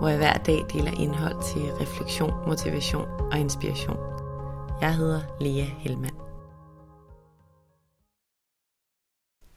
[0.00, 3.96] hvor jeg hver dag deler indhold til refleksion, motivation og inspiration.
[4.80, 6.14] Jeg hedder Lea Helmand.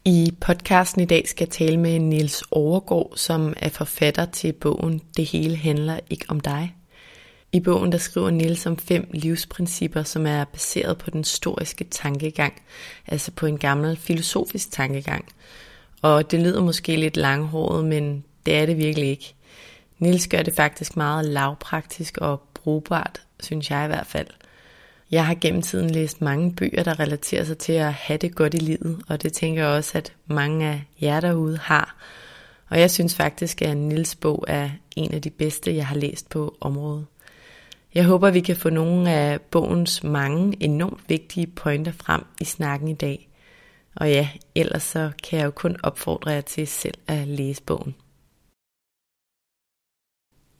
[0.05, 5.02] I podcasten i dag skal jeg tale med Nils Overgaard, som er forfatter til bogen
[5.17, 6.75] Det hele handler ikke om dig.
[7.52, 12.61] I bogen der skriver Nils om fem livsprincipper, som er baseret på den historiske tankegang,
[13.07, 15.25] altså på en gammel filosofisk tankegang.
[16.02, 19.35] Og det lyder måske lidt langhåret, men det er det virkelig ikke.
[19.99, 24.28] Nils gør det faktisk meget lavpraktisk og brugbart, synes jeg i hvert fald.
[25.12, 28.53] Jeg har gennem tiden læst mange bøger, der relaterer sig til at have det godt
[28.53, 31.95] i livet, og det tænker jeg også, at mange af jer derude har.
[32.69, 36.29] Og jeg synes faktisk, at Nils bog er en af de bedste, jeg har læst
[36.29, 37.06] på området.
[37.94, 42.88] Jeg håber, vi kan få nogle af bogens mange enormt vigtige pointer frem i snakken
[42.88, 43.29] i dag.
[43.96, 47.96] Og ja, ellers så kan jeg jo kun opfordre jer til selv at læse bogen.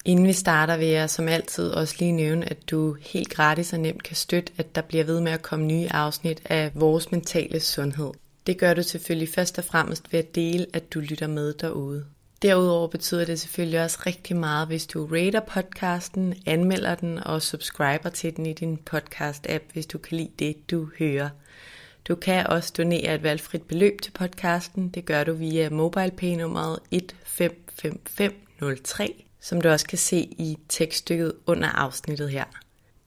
[0.06, 3.80] Inden vi starter vil jeg som altid også lige nævne, at du helt gratis og
[3.80, 7.60] nemt kan støtte, at der bliver ved med at komme nye afsnit af vores mentale
[7.60, 8.12] sundhed.
[8.48, 12.06] Det gør du selvfølgelig først og fremmest ved at dele, at du lytter med derude.
[12.42, 18.10] Derudover betyder det selvfølgelig også rigtig meget, hvis du rater podcasten, anmelder den og subscriber
[18.10, 21.30] til den i din podcast-app, hvis du kan lide det, du hører.
[22.08, 24.90] Du kan også donere et valgfrit beløb til podcasten.
[24.90, 32.30] Det gør du via MobilePay-nummeret 155503 som du også kan se i tekststykket under afsnittet
[32.30, 32.46] her.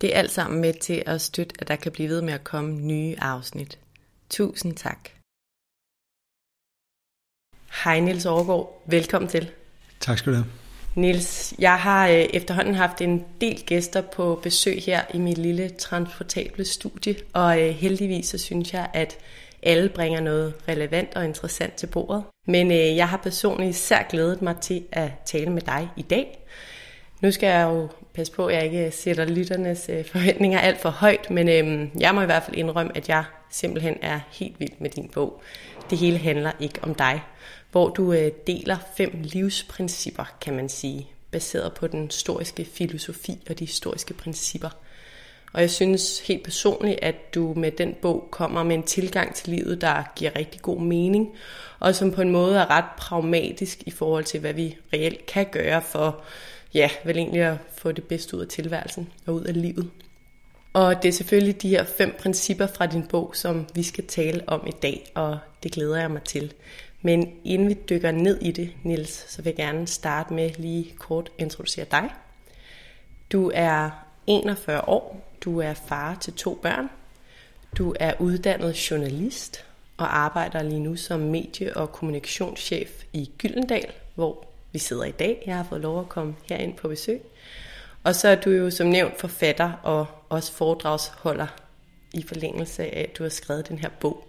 [0.00, 2.44] Det er alt sammen med til at støtte, at der kan blive ved med at
[2.44, 3.78] komme nye afsnit.
[4.30, 5.08] Tusind tak.
[7.84, 9.50] Hej Nils Overgaard, velkommen til.
[10.00, 10.46] Tak skal du have.
[10.94, 15.68] Nils, jeg har øh, efterhånden haft en del gæster på besøg her i mit lille
[15.68, 19.18] transportable studie, og øh, heldigvis så synes jeg, at
[19.66, 22.24] alle bringer noget relevant og interessant til bordet.
[22.46, 26.46] Men øh, jeg har personligt især glædet mig til at tale med dig i dag.
[27.20, 30.90] Nu skal jeg jo passe på, at jeg ikke sætter lytternes øh, forventninger alt for
[30.90, 34.72] højt, men øh, jeg må i hvert fald indrømme, at jeg simpelthen er helt vild
[34.78, 35.42] med din bog.
[35.90, 37.22] Det hele handler ikke om dig,
[37.70, 43.58] hvor du øh, deler fem livsprincipper, kan man sige, baseret på den historiske filosofi og
[43.58, 44.70] de historiske principper.
[45.56, 49.48] Og jeg synes helt personligt, at du med den bog kommer med en tilgang til
[49.48, 51.28] livet, der giver rigtig god mening,
[51.78, 55.46] og som på en måde er ret pragmatisk i forhold til, hvad vi reelt kan
[55.52, 56.20] gøre for,
[56.74, 59.90] ja, vel egentlig at få det bedste ud af tilværelsen og ud af livet.
[60.72, 64.42] Og det er selvfølgelig de her fem principper fra din bog, som vi skal tale
[64.46, 66.52] om i dag, og det glæder jeg mig til.
[67.02, 70.94] Men inden vi dykker ned i det, Nils, så vil jeg gerne starte med lige
[70.98, 72.10] kort introducere dig.
[73.32, 73.90] Du er
[74.26, 76.90] 41 år, du er far til to børn.
[77.78, 79.64] Du er uddannet journalist
[79.96, 85.42] og arbejder lige nu som medie- og kommunikationschef i Gyldendal, hvor vi sidder i dag.
[85.46, 87.22] Jeg har fået lov at komme herind på besøg.
[88.04, 91.46] Og så er du jo som nævnt forfatter og også foredragsholder
[92.12, 94.28] i forlængelse af, at du har skrevet den her bog.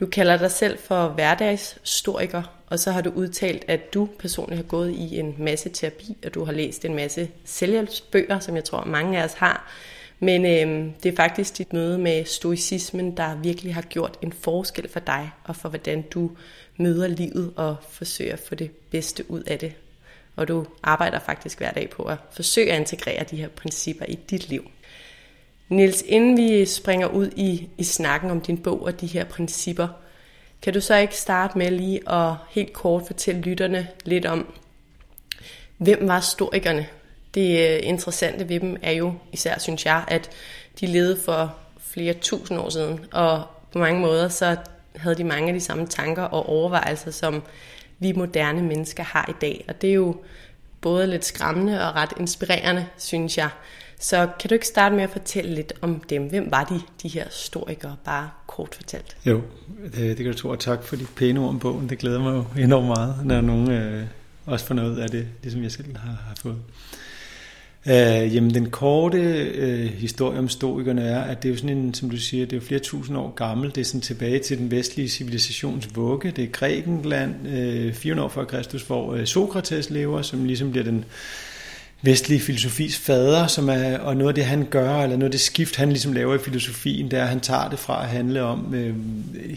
[0.00, 4.68] Du kalder dig selv for hverdagshistoriker, og så har du udtalt, at du personligt har
[4.68, 8.84] gået i en masse terapi, og du har læst en masse selvhjælpsbøger, som jeg tror
[8.84, 9.72] mange af os har,
[10.18, 14.88] men øh, det er faktisk dit møde med stoicismen, der virkelig har gjort en forskel
[14.88, 16.30] for dig, og for hvordan du
[16.76, 19.72] møder livet og forsøger at få det bedste ud af det.
[20.36, 24.18] Og du arbejder faktisk hver dag på at forsøge at integrere de her principper i
[24.30, 24.70] dit liv.
[25.68, 29.88] Nils, inden vi springer ud i, i snakken om din bog og de her principper,
[30.62, 34.54] kan du så ikke starte med lige at helt kort fortælle lytterne lidt om,
[35.76, 36.86] hvem var stoikerne?
[37.34, 40.30] Det øh, interessante ved dem er jo, især synes jeg, at
[40.80, 43.42] de levede for flere tusind år siden, og
[43.72, 44.56] på mange måder så
[44.96, 47.42] havde de mange af de samme tanker og overvejelser, som
[47.98, 49.64] vi moderne mennesker har i dag.
[49.68, 50.16] Og det er jo
[50.80, 53.48] både lidt skræmmende og ret inspirerende, synes jeg.
[53.98, 56.28] Så kan du ikke starte med at fortælle lidt om dem?
[56.28, 59.16] Hvem var de, de her historikere, bare kort fortalt?
[59.26, 59.42] Jo,
[59.84, 61.88] det, det kan du tro, og tak for de pæne ord om bogen.
[61.88, 64.06] Det glæder mig jo enormt meget, når nogen øh,
[64.46, 66.56] også får noget af det, ligesom som jeg selv har, har fået.
[67.88, 69.18] Øh, jamen den korte
[69.54, 72.52] øh, historie om stoikerne er, at det er jo sådan en, som du siger, det
[72.52, 73.74] er jo flere tusind år gammel.
[73.74, 76.30] Det er sådan tilbage til den vestlige civilisations vugge.
[76.30, 80.84] Det er Grækenland, øh, 400 år før Kristus, hvor øh, Sokrates lever, som ligesom bliver
[80.84, 81.04] den
[82.02, 85.40] vestlige filosofis fader, som er, og noget af det, han gør, eller noget af det
[85.40, 88.42] skift, han ligesom laver i filosofien, det er, at han tager det fra at handle
[88.42, 88.94] om øh,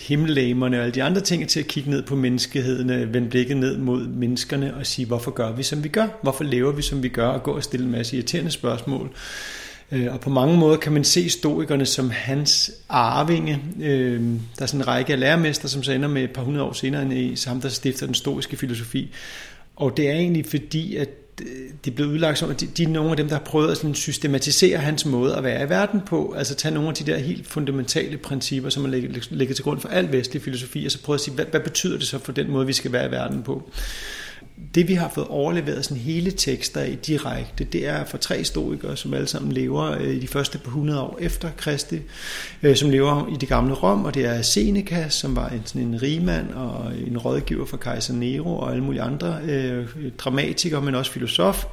[0.07, 3.57] himmellæmerne og alle de andre ting, til at kigge ned på menneskeheden, øh, vende blikket
[3.57, 6.07] ned mod menneskerne og sige, hvorfor gør vi, som vi gør?
[6.21, 7.27] Hvorfor lever vi, som vi gør?
[7.27, 9.11] Og gå og stille en masse irriterende spørgsmål.
[9.91, 13.59] Øh, og på mange måder kan man se stoikerne som hans arvinge.
[13.81, 14.21] Øh,
[14.57, 16.73] der er sådan en række af lærermester, som så ender med et par hundrede år
[16.73, 19.13] senere end i samt der stifter den stoiske filosofi.
[19.75, 21.09] Og det er egentlig fordi, at
[21.85, 23.77] det blev udlagt som, at de, de er nogle af dem, der har prøvet at
[23.77, 27.17] sådan systematisere hans måde at være i verden på, altså tage nogle af de der
[27.17, 28.89] helt fundamentale principper, som er
[29.29, 31.97] ligget, til grund for al vestlig filosofi, og så prøve at sige, hvad, hvad betyder
[31.97, 33.71] det så for den måde, vi skal være i verden på?
[34.75, 38.97] Det vi har fået overleveret sådan hele tekster i direkte, det er fra tre historikere,
[38.97, 41.99] som alle sammen lever øh, i de første par hundrede år efter Kristi,
[42.63, 45.81] øh, som lever i det gamle Rom, og det er Seneca, som var en, sådan
[45.81, 49.87] en rigmand og en rådgiver for kejser Nero og alle mulige andre øh,
[50.17, 51.65] dramatikere, men også filosof.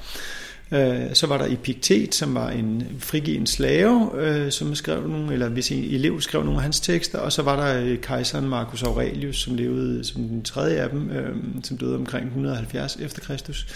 [0.72, 5.48] Øh, så var der Epiktet, som var en frigiven slave, øh, som skrev nogle, eller
[5.48, 8.82] hvis en elev skrev nogle af hans tekster, og så var der øh, kejseren Marcus
[8.82, 13.66] Aurelius, som levede som den tredje af dem, øh, som døde omkring 170 efter Kristus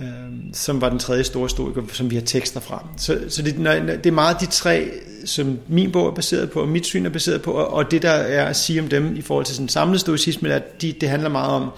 [0.00, 0.06] øh,
[0.52, 2.86] som var den tredje store historiker, som vi har tekster fra.
[2.96, 4.90] Så, så det, det er meget de tre,
[5.24, 8.10] som min bog er baseret på, og mit syn er baseret på, og det der
[8.10, 11.08] er at sige om dem i forhold til sådan samlet stoicisme, er, at de, det
[11.08, 11.70] handler meget om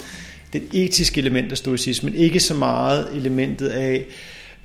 [0.61, 4.05] det etiske element af stoicismen, ikke så meget elementet af,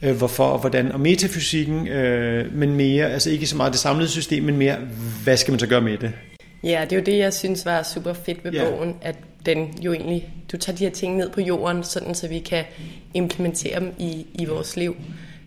[0.01, 4.09] øh, hvorfor og hvordan, og metafysikken, øh, men mere, altså ikke så meget det samlede
[4.09, 4.77] system, men mere,
[5.23, 6.11] hvad skal man så gøre med det?
[6.63, 8.69] Ja, det er jo det, jeg synes var super fedt ved ja.
[8.69, 9.15] bogen, at
[9.45, 12.63] den jo egentlig, du tager de her ting ned på jorden, sådan så vi kan
[13.13, 14.95] implementere dem i, i vores liv.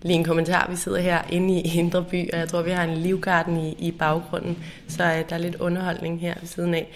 [0.02, 2.84] Lige en kommentar, vi sidder her inde i Indre By, og jeg tror, vi har
[2.84, 4.58] en livgarden i, i baggrunden,
[4.88, 6.86] så øh, der er lidt underholdning her ved siden af.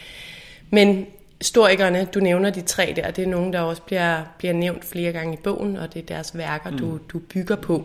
[0.71, 1.07] Men
[1.41, 5.13] Historikerne, du nævner de tre der, det er nogen, der også bliver, bliver nævnt flere
[5.13, 6.79] gange i bogen, og det er deres værker, mm.
[6.79, 7.85] du, du bygger på.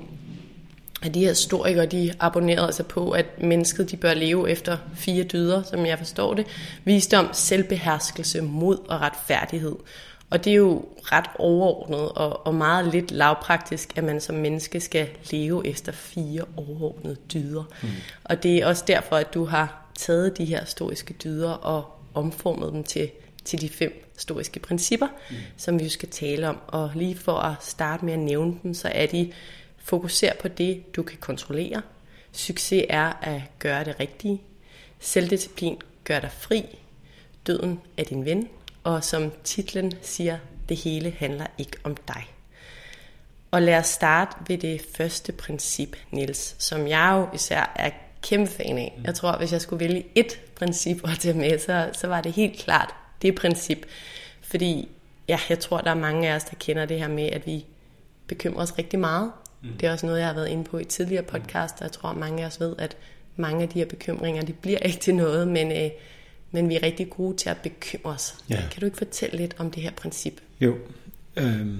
[1.05, 5.23] Og de her historikere, de abonnerede altså på, at mennesket de bør leve efter fire
[5.23, 6.47] dyder, som jeg forstår det.
[6.83, 9.75] Visdom, selvbeherskelse, mod og retfærdighed.
[10.29, 14.79] Og det er jo ret overordnet og, og meget lidt lavpraktisk, at man som menneske
[14.79, 17.63] skal leve efter fire overordnede dyder.
[17.81, 17.89] Mm.
[18.23, 22.73] Og det er også derfor, at du har taget de her historiske dyder og omformet
[22.73, 23.09] dem til
[23.45, 25.35] til de fem historiske principper, mm.
[25.57, 26.57] som vi skal tale om.
[26.67, 29.33] Og lige for at starte med at nævne dem, så er de
[29.77, 31.81] fokuser på det, du kan kontrollere.
[32.31, 34.41] Succes er at gøre det rigtige.
[34.99, 36.79] Selvdisciplin gør dig fri.
[37.47, 38.49] Døden er din ven.
[38.83, 40.37] Og som titlen siger,
[40.69, 42.25] det hele handler ikke om dig.
[43.51, 47.89] Og lad os starte ved det første princip, Nils, som jeg jo især er
[48.21, 48.99] kæmpe fan af.
[49.03, 52.31] Jeg tror, hvis jeg skulle vælge et princip at tage med, så, så var det
[52.31, 53.85] helt klart det princip.
[54.41, 54.87] Fordi
[55.27, 57.65] ja, jeg tror, der er mange af os, der kender det her med, at vi
[58.27, 59.31] bekymrer os rigtig meget.
[59.61, 59.69] Mm.
[59.79, 62.09] Det er også noget, jeg har været inde på i tidligere podcast, og jeg tror,
[62.09, 62.97] at mange af os ved, at
[63.35, 65.89] mange af de her bekymringer, de bliver ikke til noget, men, øh,
[66.51, 68.35] men vi er rigtig gode til at bekymre os.
[68.49, 68.61] Ja.
[68.71, 70.41] Kan du ikke fortælle lidt om det her princip?
[70.61, 70.75] Jo,
[71.35, 71.79] øhm,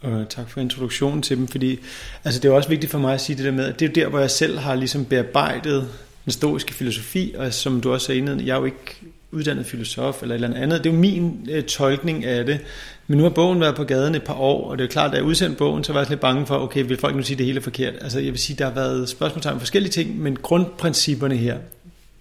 [0.00, 1.78] og tak for introduktionen til dem, fordi
[2.24, 3.92] altså, det er også vigtigt for mig at sige det der med, at det er
[3.92, 5.88] der, hvor jeg selv har ligesom bearbejdet
[6.24, 9.00] den stoiske filosofi, og som du også er inde jeg er jo ikke
[9.32, 10.84] uddannet filosof eller et eller andet.
[10.84, 12.60] Det er jo min øh, tolkning af det.
[13.06, 15.16] Men nu har bogen været på gaden et par år, og det er klart, at
[15.16, 17.38] jeg udsendte bogen, så var jeg lidt bange for, okay, vil folk nu sige, at
[17.38, 17.94] det hele er forkert?
[18.00, 21.58] Altså jeg vil sige, der har været spørgsmål om forskellige ting, men grundprincipperne her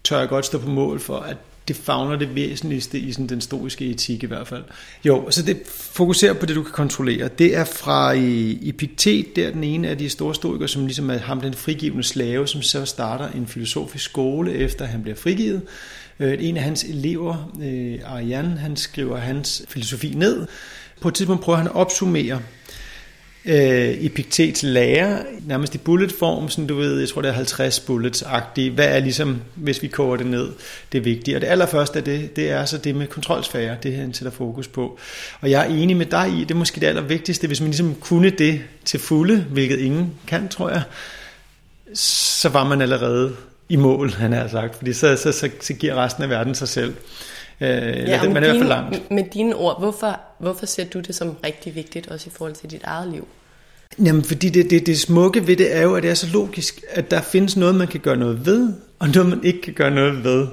[0.03, 1.37] tør jeg godt stå på mål for, at
[1.67, 4.63] det fagner det væsentligste i sådan den stoiske etik i hvert fald.
[5.05, 7.27] Jo, så det fokuserer på det, du kan kontrollere.
[7.27, 8.13] Det er fra
[8.61, 12.47] Epiktet, der den ene af de store stoikere, som ligesom er ham den frigivende slave,
[12.47, 15.61] som så starter en filosofisk skole, efter han bliver frigivet
[16.21, 20.47] Øh, en af hans elever, øh, Ariane, han skriver hans filosofi ned.
[21.01, 22.41] På et tidspunkt prøver han at opsummere
[23.45, 28.71] øh, Epiktets lære, nærmest i bulletform, sådan du ved, jeg tror det er 50 bullets-agtige,
[28.71, 30.49] Hvad er ligesom, hvis vi koger det ned,
[30.91, 31.37] det vigtige?
[31.37, 34.67] Og det allerførste af det, det er så det med kontrolsfære, det han sætter fokus
[34.67, 34.99] på.
[35.41, 37.95] Og jeg er enig med dig i, det er måske det allervigtigste, hvis man ligesom
[37.95, 40.81] kunne det til fulde, hvilket ingen kan, tror jeg,
[41.93, 43.35] så var man allerede
[43.71, 46.67] i mål, han har sagt, fordi så, så, så, så giver resten af verden sig
[46.67, 46.93] selv.
[47.61, 49.11] Øh, ja, man er dine, for langt.
[49.11, 52.71] Med dine ord, hvorfor, hvorfor ser du det som rigtig vigtigt, også i forhold til
[52.71, 53.27] dit eget liv?
[54.03, 56.81] Jamen, fordi det, det, det smukke ved det er jo, at det er så logisk,
[56.89, 59.91] at der findes noget, man kan gøre noget ved, og noget, man ikke kan gøre
[59.91, 60.47] noget ved.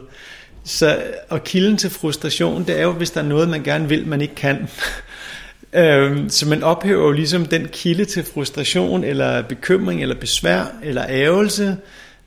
[0.64, 4.06] Så, og kilden til frustration, det er jo, hvis der er noget, man gerne vil,
[4.06, 4.68] man ikke kan.
[5.82, 11.04] øhm, så man ophæver jo ligesom den kilde til frustration, eller bekymring, eller besvær, eller
[11.08, 11.76] ærgelse,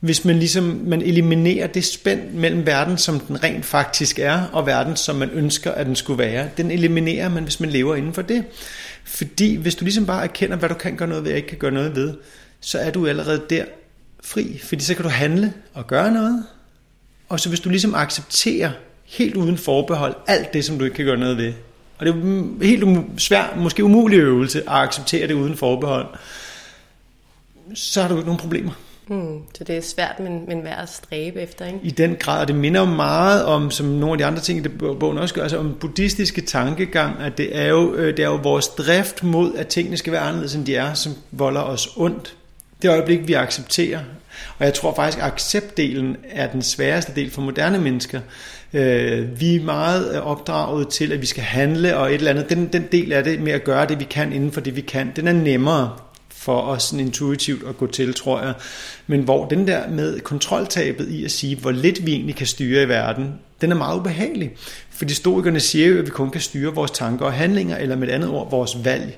[0.01, 4.65] hvis man ligesom man eliminerer det spænd mellem verden, som den rent faktisk er, og
[4.65, 6.49] verden, som man ønsker, at den skulle være.
[6.57, 8.45] Den eliminerer man, hvis man lever inden for det.
[9.03, 11.57] Fordi hvis du ligesom bare erkender, hvad du kan gøre noget ved, og ikke kan
[11.57, 12.13] gøre noget ved,
[12.59, 13.65] så er du allerede der
[14.23, 14.59] fri.
[14.63, 16.43] Fordi så kan du handle og gøre noget.
[17.29, 18.71] Og så hvis du ligesom accepterer
[19.05, 21.53] helt uden forbehold alt det, som du ikke kan gøre noget ved.
[21.97, 26.07] Og det er helt um- svært, måske umulig øvelse at acceptere det uden forbehold.
[27.73, 28.71] Så har du ikke nogen problemer.
[29.07, 31.79] Hmm, så det er svært, men, men værd at stræbe efter, ikke?
[31.83, 34.65] I den grad, og det minder jo meget om, som nogle af de andre ting,
[34.65, 38.29] i bogen også gør, altså om buddhistiske tankegang, at det er, jo, øh, det er
[38.29, 41.89] jo vores drift mod, at tingene skal være anderledes, end de er, som volder os
[41.97, 42.35] ondt.
[42.81, 43.99] Det øjeblik, vi accepterer.
[44.59, 48.19] Og jeg tror faktisk, at acceptdelen er den sværeste del for moderne mennesker.
[48.73, 52.49] Øh, vi er meget øh, opdraget til, at vi skal handle, og et eller andet.
[52.49, 54.81] Den, den del af det med at gøre det, vi kan inden for det, vi
[54.81, 55.91] kan, den er nemmere
[56.41, 58.53] for os sådan intuitivt at gå til, tror jeg.
[59.07, 62.83] Men hvor den der med kontroltabet i at sige, hvor lidt vi egentlig kan styre
[62.83, 64.51] i verden, den er meget ubehagelig.
[64.89, 68.07] Fordi stoikerne siger jo, at vi kun kan styre vores tanker og handlinger, eller med
[68.07, 69.17] et andet ord, vores valg.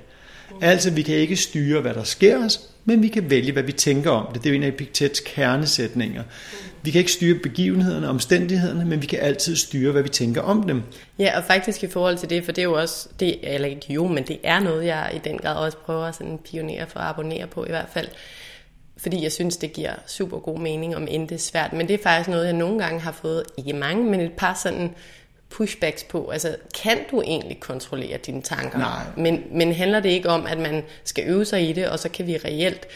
[0.61, 3.71] Altså, vi kan ikke styre, hvad der sker os, men vi kan vælge, hvad vi
[3.71, 4.43] tænker om det.
[4.43, 6.23] Det er jo en af Epiktets kernesætninger.
[6.81, 10.41] Vi kan ikke styre begivenhederne og omstændighederne, men vi kan altid styre, hvad vi tænker
[10.41, 10.83] om dem.
[11.19, 13.93] Ja, og faktisk i forhold til det, for det er jo også, det, eller ikke
[13.93, 16.99] jo, men det er noget, jeg i den grad også prøver at sådan pionere for
[16.99, 18.07] at abonnere på i hvert fald.
[18.97, 21.73] Fordi jeg synes, det giver super god mening, om end det er svært.
[21.73, 24.59] Men det er faktisk noget, jeg nogle gange har fået, ikke mange, men et par
[24.63, 24.89] sådan
[25.53, 26.29] pushbacks på.
[26.29, 28.77] Altså, kan du egentlig kontrollere dine tanker?
[28.77, 29.01] Nej.
[29.17, 32.09] Men, men handler det ikke om, at man skal øve sig i det, og så
[32.09, 32.87] kan vi reelt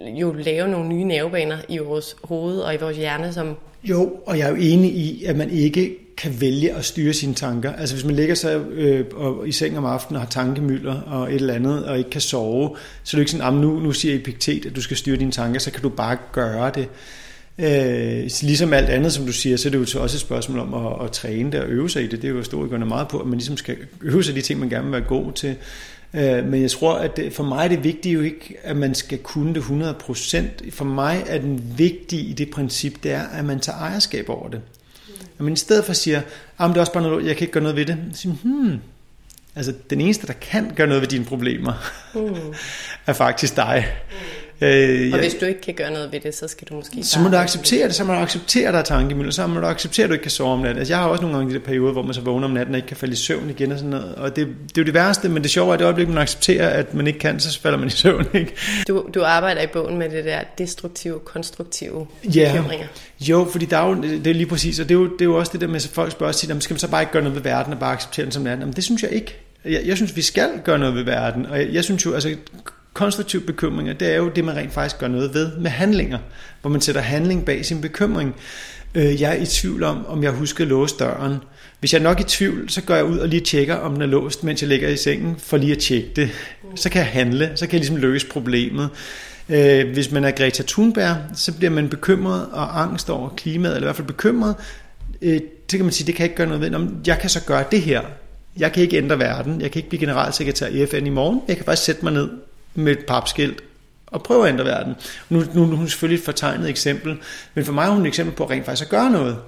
[0.00, 3.56] jo lave nogle nye nervebaner i vores hoved og i vores hjerne, som...
[3.84, 7.34] Jo, og jeg er jo enig i, at man ikke kan vælge at styre sine
[7.34, 7.72] tanker.
[7.72, 11.28] Altså hvis man ligger sig øh, og, i seng om aftenen og har tankemylder og
[11.28, 13.92] et eller andet, og ikke kan sove, så er det ikke sådan, at nu, nu
[13.92, 16.88] siger Epiktet, at du skal styre dine tanker, så kan du bare gøre det.
[17.58, 20.74] Øh, ligesom alt andet, som du siger, så er det jo også et spørgsmål om
[20.74, 22.22] at, at træne det og øve sig i det.
[22.22, 24.68] Det er jo historikerne meget på, at man ligesom skal øve sig de ting, man
[24.68, 25.56] gerne vil være god til.
[26.14, 28.94] Øh, men jeg tror, at det, for mig er det vigtige jo ikke, at man
[28.94, 30.70] skal kunne det 100%.
[30.70, 34.48] For mig er den vigtige i det princip, det er, at man tager ejerskab over
[34.48, 34.60] det.
[35.38, 36.18] Men i stedet for siger,
[36.58, 37.98] at det er også bare noget, jeg kan ikke gøre noget ved det.
[38.12, 38.78] Så siger, hmm,
[39.54, 41.72] altså den eneste, der kan gøre noget ved dine problemer,
[42.14, 42.54] mm.
[43.06, 43.86] er faktisk dig.
[44.10, 44.16] Mm.
[44.60, 47.02] Øh, og hvis du ikke kan gøre noget ved det, så skal du måske...
[47.02, 49.66] Så må du acceptere det, så må du acceptere, der er tankemøller, så må du
[49.66, 50.78] acceptere, at du ikke kan sove om natten.
[50.78, 52.74] Altså, jeg har også nogle gange de der perioder, hvor man så vågner om natten
[52.74, 54.14] og ikke kan falde i søvn igen og sådan noget.
[54.14, 56.18] Og det, det er jo det værste, men det sjove er, at det øjeblik, man
[56.18, 58.26] accepterer, at man ikke kan, så falder man i søvn.
[58.34, 58.54] Ikke?
[58.88, 62.52] Du, du arbejder i bogen med det der destruktive, konstruktive ja.
[62.52, 62.86] bekymringer.
[63.20, 65.24] Jo, fordi der er jo, det er lige præcis, og det er jo, det er
[65.24, 67.22] jo også det der med, at folk spørger sig, skal man så bare ikke gøre
[67.22, 68.66] noget ved verden og bare acceptere den som natten?
[68.66, 69.36] Men det synes jeg ikke.
[69.64, 72.36] Jeg, jeg synes, vi skal gøre noget ved verden, og jeg, jeg synes jo, altså
[72.94, 76.18] konstruktiv bekymringer, det er jo det, man rent faktisk gør noget ved med handlinger,
[76.60, 78.34] hvor man sætter handling bag sin bekymring.
[78.94, 81.36] Øh, jeg er i tvivl om, om jeg husker at låse døren.
[81.80, 84.02] Hvis jeg er nok i tvivl, så går jeg ud og lige tjekker, om den
[84.02, 86.30] er låst, mens jeg ligger i sengen, for lige at tjekke det.
[86.74, 88.88] Så kan jeg handle, så kan jeg ligesom løse problemet.
[89.48, 93.86] Øh, hvis man er Greta Thunberg, så bliver man bekymret og angst over klimaet, eller
[93.86, 94.54] i hvert fald bekymret.
[95.22, 96.88] Øh, så kan man sige, det kan jeg ikke gøre noget ved.
[97.06, 98.00] Jeg kan så gøre det her.
[98.56, 99.60] Jeg kan ikke ændre verden.
[99.60, 101.40] Jeg kan ikke blive generalsekretær i FN i morgen.
[101.48, 102.28] Jeg kan faktisk sætte mig ned
[102.74, 103.62] med et papskilt
[104.06, 104.94] og prøve at ændre verden.
[105.28, 107.16] Nu, nu, nu er hun selvfølgelig et fortegnet eksempel,
[107.54, 109.38] men for mig er hun et eksempel på rent faktisk at gøre noget.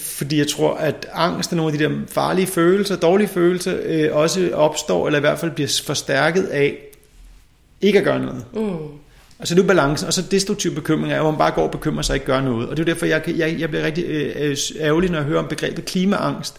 [0.00, 4.16] Fordi jeg tror, at angst er nogle af de der farlige følelser, dårlige følelser, øh,
[4.16, 6.78] også opstår, eller i hvert fald bliver forstærket af
[7.80, 8.44] ikke at gøre noget.
[8.54, 9.03] Mm.
[9.44, 12.02] Altså det er balancen, og så destruktiv bekymring er, hvor man bare går og bekymrer
[12.02, 12.68] sig og ikke gør noget.
[12.68, 15.38] Og det er derfor, jeg, jeg, jeg bliver rigtig øh, øh ærgerlig, når jeg hører
[15.38, 16.56] om begrebet klimaangst.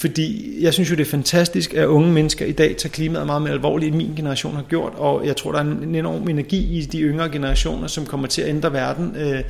[0.00, 3.42] Fordi jeg synes jo, det er fantastisk, at unge mennesker i dag tager klimaet meget
[3.42, 4.92] mere alvorligt, end min generation har gjort.
[4.96, 8.42] Og jeg tror, der er en enorm energi i de yngre generationer, som kommer til
[8.42, 9.16] at ændre verden.
[9.16, 9.42] Øh,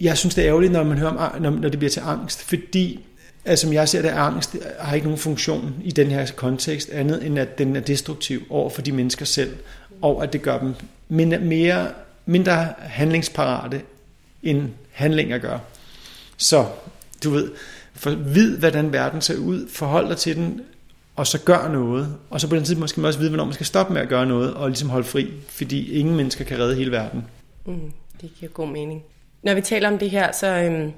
[0.00, 2.42] jeg synes, det er ærgerligt, når man hører om, når, når det bliver til angst,
[2.42, 3.00] fordi
[3.44, 6.90] altså, som jeg ser det, angst øh, har ikke nogen funktion i den her kontekst,
[6.90, 9.56] andet end at den er destruktiv over for de mennesker selv,
[10.02, 10.74] og at det gør dem
[11.08, 11.88] mindre, mere,
[12.26, 13.82] mindre handlingsparate,
[14.42, 15.58] end handlinger gør.
[16.36, 16.66] Så,
[17.24, 17.52] du ved,
[17.94, 20.60] for vid, hvordan verden ser ud, forhold dig til den,
[21.16, 22.16] og så gør noget.
[22.30, 24.08] Og så på den tid måske man også vide, hvornår man skal stoppe med at
[24.08, 27.24] gøre noget, og ligesom holde fri, fordi ingen mennesker kan redde hele verden.
[27.66, 29.04] Mm, det giver god mening.
[29.42, 30.92] Når vi taler om det her, så øhm,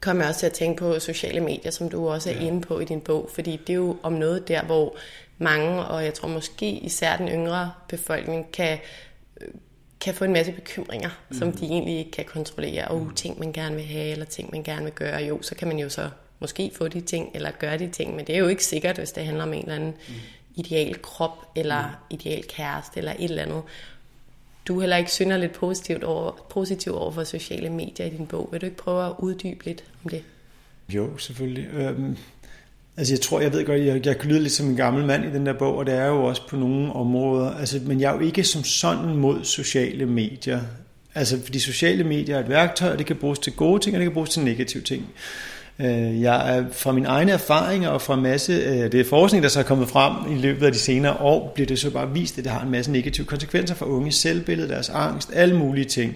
[0.00, 2.40] kommer jeg også til at tænke på sociale medier, som du også er ja.
[2.40, 4.96] inde på i din bog, fordi det er jo om noget der, hvor
[5.38, 8.78] mange, og jeg tror måske især den yngre befolkning, kan,
[10.02, 11.36] kan få en masse bekymringer, mm.
[11.36, 12.88] som de egentlig ikke kan kontrollere.
[12.88, 15.22] Og uh, ting, man gerne vil have, eller ting, man gerne vil gøre.
[15.22, 18.26] Jo, så kan man jo så måske få de ting, eller gøre de ting, men
[18.26, 20.14] det er jo ikke sikkert, hvis det handler om en eller anden mm.
[20.56, 21.94] ideal krop, eller mm.
[22.10, 23.62] ideal kæreste, eller et eller andet.
[24.68, 28.26] Du er heller ikke synder lidt positivt over, positivt over for sociale medier i din
[28.26, 28.48] bog.
[28.52, 30.24] Vil du ikke prøve at uddybe lidt om det?
[30.88, 31.68] Jo, selvfølgelig.
[31.74, 32.16] Øhm,
[32.96, 35.24] altså jeg tror, jeg ved godt, jeg, jeg kan lyde lidt som en gammel mand
[35.24, 37.50] i den der bog, og det er jo også på nogle områder.
[37.50, 40.60] Altså, men jeg er jo ikke som sådan mod sociale medier.
[41.14, 44.00] Altså, fordi sociale medier er et værktøj, og det kan bruges til gode ting, og
[44.00, 45.06] det kan bruges til negative ting.
[45.78, 49.42] Øh, jeg er fra mine egne erfaringer og fra en masse, øh, det er forskning,
[49.42, 52.12] der så er kommet frem i løbet af de senere år, bliver det så bare
[52.12, 55.84] vist, at det har en masse negative konsekvenser for unge selvbillede, deres angst, alle mulige
[55.84, 56.14] ting.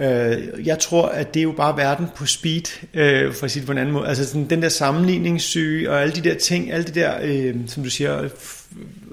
[0.00, 3.60] Øh, jeg tror, at det er jo bare verden på speed, øh, for at sige
[3.60, 4.08] det på en anden måde.
[4.08, 7.82] Altså sådan, den der sammenligningssyge og alle de der ting, alle de der, øh, som
[7.82, 8.28] du siger,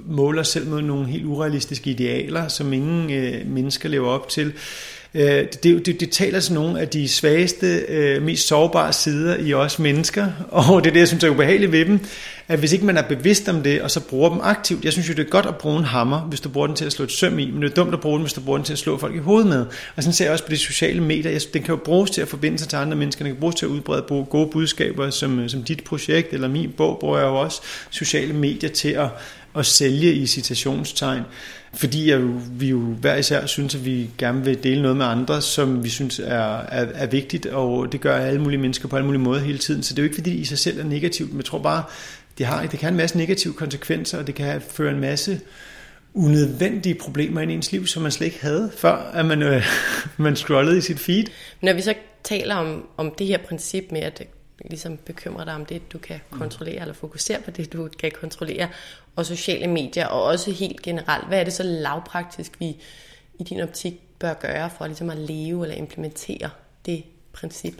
[0.05, 4.53] måler selv mod nogle helt urealistiske idealer, som ingen øh, mennesker lever op til.
[5.13, 9.53] Øh, det, det, det taler til nogle af de svageste, øh, mest sårbare sider i
[9.53, 11.99] os mennesker, og det er det, jeg synes er ubehageligt ved dem,
[12.47, 15.09] at hvis ikke man er bevidst om det, og så bruger dem aktivt, jeg synes
[15.09, 17.05] jo, det er godt at bruge en hammer, hvis du bruger den til at slå
[17.05, 18.73] et søm i, men det er dumt at bruge den, hvis du bruger den til
[18.73, 19.65] at slå folk i hovedet med.
[19.95, 22.27] Og sådan ser jeg også på de sociale medier, den kan jo bruges til at
[22.27, 25.49] forbinde sig til andre mennesker, den kan bruges til at udbrede gode budskaber, som, øh,
[25.49, 27.61] som dit projekt, eller min bog, bruger jeg jo også.
[27.89, 29.07] Sociale medier til at,
[29.57, 31.23] at sælge i citationstegn
[31.73, 32.21] fordi jeg,
[32.59, 35.89] vi jo hver især synes, at vi gerne vil dele noget med andre, som vi
[35.89, 39.41] synes er, er, er vigtigt, og det gør alle mulige mennesker på alle mulige måder
[39.41, 39.83] hele tiden.
[39.83, 41.59] Så det er jo ikke fordi, det i sig selv er negativt, men jeg tror
[41.59, 41.83] bare,
[42.37, 45.41] det, har, det kan have en masse negative konsekvenser, og det kan føre en masse
[46.13, 49.65] unødvendige problemer ind i ens liv, som man slet ikke havde, før at man, øh,
[50.17, 51.25] man scrollede i sit feed.
[51.61, 51.93] Når vi så
[52.23, 54.23] taler om, om det her princip med, at
[54.65, 58.67] ligesom bekymre dig om det, du kan kontrollere, eller fokusere på det, du kan kontrollere,
[59.17, 61.27] og sociale medier, og også helt generelt.
[61.27, 62.75] Hvad er det så lavpraktisk, vi
[63.39, 66.49] i din optik bør gøre for ligesom at leve eller implementere
[66.85, 67.03] det
[67.33, 67.73] princip?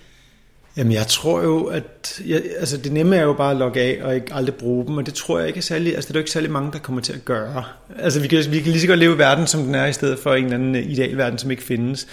[0.77, 3.99] Jamen jeg tror jo, at jeg, altså det nemme er jo bare at logge af
[4.03, 6.19] og ikke aldrig bruge dem, og det tror jeg ikke er særlig, altså det er
[6.19, 7.63] jo ikke særlig mange, der kommer til at gøre.
[7.99, 9.93] Altså vi kan, vi kan lige så godt leve i verden, som den er, i
[9.93, 12.07] stedet for en eller anden øh, idealverden, som ikke findes.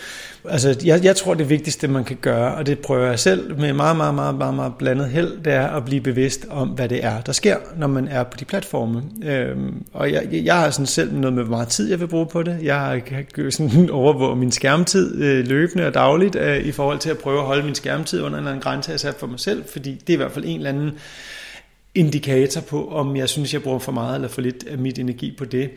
[0.49, 3.73] Altså jeg, jeg tror, det vigtigste, man kan gøre, og det prøver jeg selv med
[3.73, 7.05] meget, meget, meget, meget, meget blandet held, det er at blive bevidst om, hvad det
[7.05, 9.03] er, der sker, når man er på de platforme.
[9.25, 12.27] Øhm, og jeg, jeg har sådan selv noget med, hvor meget tid jeg vil bruge
[12.27, 12.59] på det.
[12.63, 17.19] Jeg kan sådan overvåge min skærmtid øh, løbende og dagligt øh, i forhold til at
[17.19, 19.65] prøve at holde min skærmtid under en eller anden grænse, jeg sat for mig selv,
[19.73, 20.91] fordi det er i hvert fald en eller anden
[21.95, 25.35] indikator på, om jeg synes, jeg bruger for meget eller for lidt af mit energi
[25.39, 25.71] på det.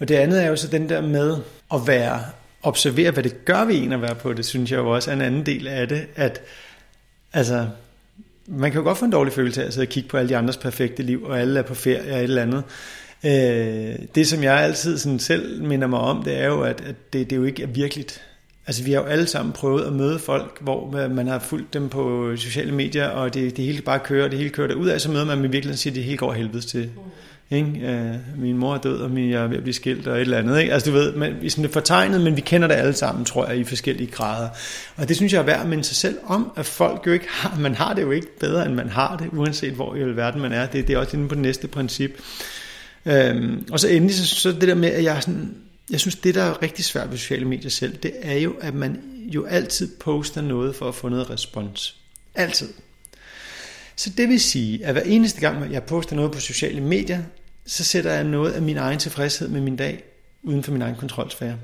[0.00, 1.36] Og det andet er jo så den der med
[1.74, 2.20] at være
[2.64, 5.14] observere, hvad det gør ved en at være på det, synes jeg jo også er
[5.14, 6.40] en anden del af det, at
[7.32, 7.66] altså,
[8.46, 10.28] man kan jo godt få en dårlig følelse af at sidde og kigge på alle
[10.28, 12.62] de andres perfekte liv, og alle er på ferie og et eller andet.
[13.24, 16.94] Øh, det, som jeg altid sådan selv minder mig om, det er jo, at, at
[17.12, 18.22] det, det jo ikke er virkeligt.
[18.66, 21.88] Altså vi har jo alle sammen prøvet at møde folk, hvor man har fulgt dem
[21.88, 25.10] på sociale medier, og det, det hele bare kører, det hele kører ud af, så
[25.10, 26.90] møder man dem i virkeligheden og siger, at det hele går helvedes til.
[27.54, 27.80] Ikke?
[27.86, 30.20] Øh, min mor er død, og min, jeg er ved at blive skilt, og et
[30.20, 30.60] eller andet.
[30.60, 30.72] Ikke?
[30.72, 33.46] Altså du ved, men, vi sådan det fortegnet, men vi kender det alle sammen, tror
[33.46, 34.48] jeg, i forskellige grader.
[34.96, 37.26] Og det synes jeg er værd at minde sig selv om, at folk jo ikke
[37.28, 40.40] har, man har det jo ikke bedre, end man har det, uanset hvor i verden
[40.40, 40.66] man er.
[40.66, 42.10] Det, det er også inde på det næste princip.
[43.06, 45.54] Øhm, og så endelig, så, så det der med, at jeg sådan,
[45.90, 48.74] jeg synes, det der er rigtig svært ved sociale medier selv, det er jo, at
[48.74, 49.00] man
[49.34, 51.96] jo altid poster noget for at få noget respons.
[52.34, 52.68] Altid.
[53.96, 57.22] Så det vil sige, at hver eneste gang, jeg poster noget på sociale medier,
[57.66, 60.04] så sætter jeg noget af min egen tilfredshed med min dag
[60.42, 61.56] uden for min egen kontrolsfære.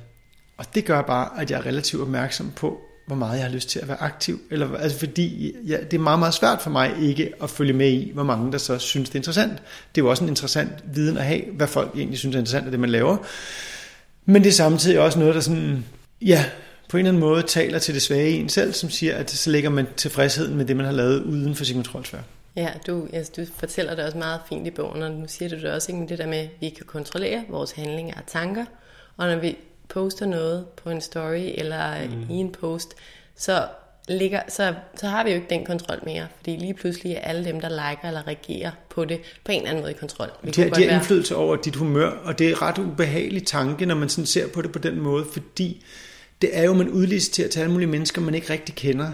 [0.56, 3.68] Og det gør bare, at jeg er relativt opmærksom på, hvor meget jeg har lyst
[3.68, 4.40] til at være aktiv.
[4.50, 7.88] Eller, altså fordi ja, det er meget, meget svært for mig ikke at følge med
[7.88, 9.52] i, hvor mange der så synes, det er interessant.
[9.94, 12.64] Det er jo også en interessant viden at have, hvad folk egentlig synes er interessant
[12.64, 13.16] af det, man laver.
[14.24, 15.84] Men det er samtidig også noget, der sådan,
[16.22, 16.44] ja,
[16.88, 19.30] på en eller anden måde taler til det svage i en selv, som siger, at
[19.30, 22.22] så lægger man tilfredsheden med det, man har lavet uden for sin kontrolsfære.
[22.56, 25.56] Ja, du, altså, du fortæller det også meget fint i bogen, og nu siger du
[25.56, 28.64] det også, ikke, det der med, at vi kan kontrollere vores handlinger og tanker,
[29.16, 29.56] og når vi
[29.88, 32.30] poster noget på en story eller mm.
[32.30, 32.94] i en post,
[33.36, 33.66] så
[34.08, 37.44] ligger, så, så har vi jo ikke den kontrol mere, fordi lige pludselig er alle
[37.44, 40.28] dem, der liker eller reagerer på det, på en eller anden måde i kontrol.
[40.42, 43.86] Vi de, har, de har indflydelse over dit humør, og det er ret ubehagelig tanke,
[43.86, 45.84] når man sådan ser på det på den måde, fordi
[46.42, 49.10] det er jo, man udliciterer til alle mulige mennesker, man ikke rigtig kender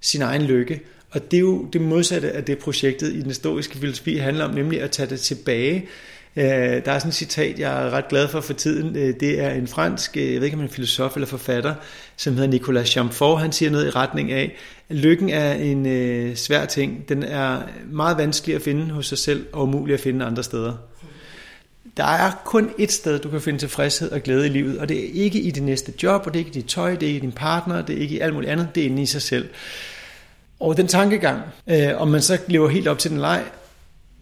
[0.00, 0.80] sin egen lykke.
[1.14, 4.54] Og det er jo det modsatte af det projektet i den stoiske filosofi handler om,
[4.54, 5.88] nemlig at tage det tilbage.
[6.36, 6.44] Øh,
[6.84, 8.96] der er sådan et citat, jeg er ret glad for for tiden.
[8.96, 11.74] Øh, det er en fransk, øh, jeg ved ikke om han er filosof eller forfatter,
[12.16, 13.40] som hedder Nicolas Chamfort.
[13.40, 14.56] Han siger noget i retning af,
[14.88, 17.08] at lykken er en øh, svær ting.
[17.08, 20.72] Den er meget vanskelig at finde hos sig selv og umulig at finde andre steder.
[21.96, 25.04] Der er kun et sted, du kan finde tilfredshed og glæde i livet, og det
[25.04, 27.06] er ikke i det næste job, og det er ikke i dit tøj, det er
[27.06, 29.06] ikke i din partner, det er ikke i alt muligt andet, det er inde i
[29.06, 29.48] sig selv.
[30.64, 33.44] Og den tankegang, øh, om man så lever helt op til den leg,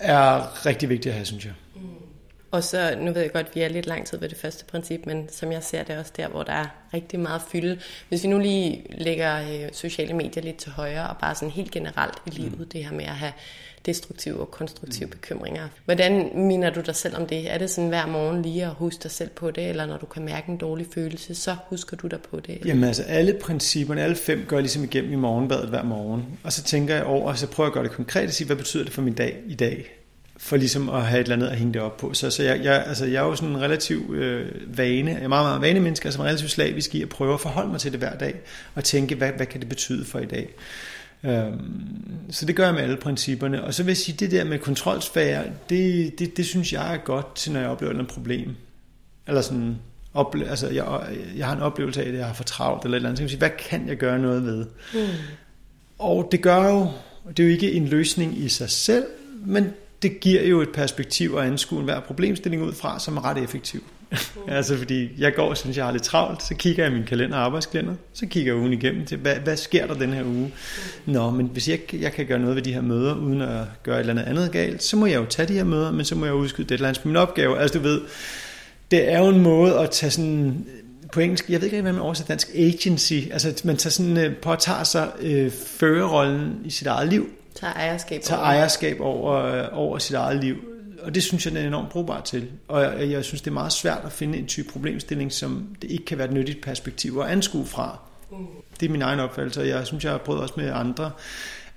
[0.01, 1.53] er rigtig vigtigt at have, synes jeg.
[2.53, 4.65] Og så, nu ved jeg godt, at vi er lidt lang tid ved det første
[4.65, 7.79] princip, men som jeg ser det også der, hvor der er rigtig meget fylde.
[8.09, 11.71] Hvis vi nu lige lægger øh, sociale medier lidt til højre, og bare sådan helt
[11.71, 12.69] generelt i livet, mm.
[12.69, 13.33] det her med at have
[13.87, 15.11] destruktive og konstruktive mm.
[15.11, 15.69] bekymringer.
[15.85, 17.53] Hvordan minder du dig selv om det?
[17.53, 20.07] Er det sådan hver morgen lige at huske dig selv på det, eller når du
[20.07, 22.55] kan mærke en dårlig følelse, så husker du dig på det?
[22.55, 22.67] Eller?
[22.67, 26.39] Jamen altså alle principperne, alle fem gør jeg ligesom igennem i morgenbadet hver morgen.
[26.45, 28.47] Og så tænker jeg over, og så prøver jeg at gøre det konkret og sige,
[28.47, 30.02] hvad betyder det for min dag i dag?
[30.45, 32.15] For ligesom at have et eller andet at hænge det op på.
[32.15, 35.29] Så, så jeg, jeg, altså, jeg er jo sådan en relativ øh, vane, jeg er
[35.29, 38.17] meget, meget vanemenneske, altså relativt slavisk i at prøve at forholde mig til det hver
[38.17, 38.35] dag,
[38.75, 40.49] og tænke, hvad, hvad kan det betyde for i dag?
[41.25, 41.61] Øhm,
[42.31, 43.65] så det gør jeg med alle principperne.
[43.65, 46.99] Og så vil jeg sige, det der med kontrolsfære, det, det, det synes jeg er
[46.99, 48.55] godt til, når jeg oplever et problem.
[49.27, 49.77] Eller sådan,
[50.17, 51.01] ople- altså jeg,
[51.37, 53.19] jeg har en oplevelse af, at jeg har for travlt, eller et eller andet.
[53.19, 54.67] Så jeg sige, hvad kan jeg gøre noget ved?
[54.95, 55.01] Mm.
[55.99, 56.89] Og det gør jo,
[57.29, 59.05] det er jo ikke en løsning i sig selv,
[59.47, 59.73] men
[60.03, 63.39] det giver jo et perspektiv at anskue en hver problemstilling ud fra, som er ret
[63.39, 63.83] effektiv.
[64.49, 67.07] altså fordi jeg går og synes, jeg har lidt travlt, så kigger jeg i min
[67.07, 70.25] kalender og arbejdskalender, så kigger jeg ugen igennem til, hvad, hvad sker der den her
[70.25, 70.53] uge?
[71.07, 73.97] Nå, men hvis jeg, jeg kan gøre noget ved de her møder, uden at gøre
[73.97, 76.15] et eller andet andet galt, så må jeg jo tage de her møder, men så
[76.15, 77.59] må jeg udskyde deadlines på min opgave.
[77.59, 78.01] Altså du ved,
[78.91, 80.67] det er jo en måde at tage sådan
[81.13, 84.37] på engelsk, jeg ved ikke, hvad man oversætter dansk, agency, altså man tager sådan, øh,
[84.37, 87.29] påtager sig øh, førerrollen i sit eget liv.
[87.55, 88.49] Tager ejerskab tager over.
[88.49, 90.57] ejerskab over, øh, over sit eget liv
[91.03, 92.51] og det synes jeg, den er enormt brugbar til.
[92.69, 95.91] Og jeg, jeg synes, det er meget svært at finde en type problemstilling, som det
[95.91, 97.99] ikke kan være et nyttigt perspektiv at anskue fra.
[98.31, 98.37] Mm.
[98.81, 101.11] Det er min egen opfattelse, og jeg synes, jeg har prøvet også med andre,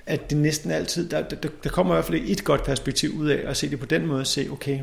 [0.05, 3.27] at det næsten altid, der, der, der kommer i hvert fald et godt perspektiv ud
[3.27, 4.79] af at se det på den måde, og se, okay,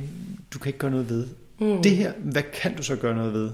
[0.54, 1.26] du kan ikke gøre noget ved.
[1.58, 1.82] Mm.
[1.82, 3.50] Det her, hvad kan du så gøre noget ved?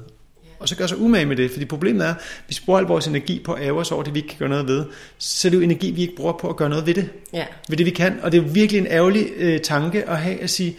[0.60, 1.50] Og så gør sig umage med det.
[1.50, 2.14] Fordi problemet er,
[2.46, 4.38] hvis vi bruger al vores energi på at ære os over det, vi ikke kan
[4.38, 4.84] gøre noget ved,
[5.18, 7.08] så er det jo energi, vi ikke bruger på at gøre noget ved det.
[7.32, 7.44] Ja.
[7.68, 8.20] Ved det, vi kan.
[8.22, 10.76] Og det er jo virkelig en ærgerlig øh, tanke at have at sige,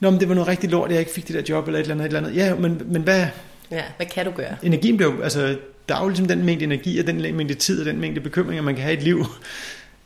[0.00, 1.78] Nå, men det var noget rigtig lort, at jeg ikke fik det der job, eller
[1.78, 2.04] et eller andet.
[2.04, 2.36] Et eller andet.
[2.36, 3.26] Ja, men, men hvad...
[3.70, 4.56] Ja, hvad kan du gøre?
[4.62, 5.56] Energien bliver altså,
[5.88, 8.62] der er jo ligesom den mængde energi, og den mængde tid, og den mængde bekymringer,
[8.62, 9.26] man kan have i et liv.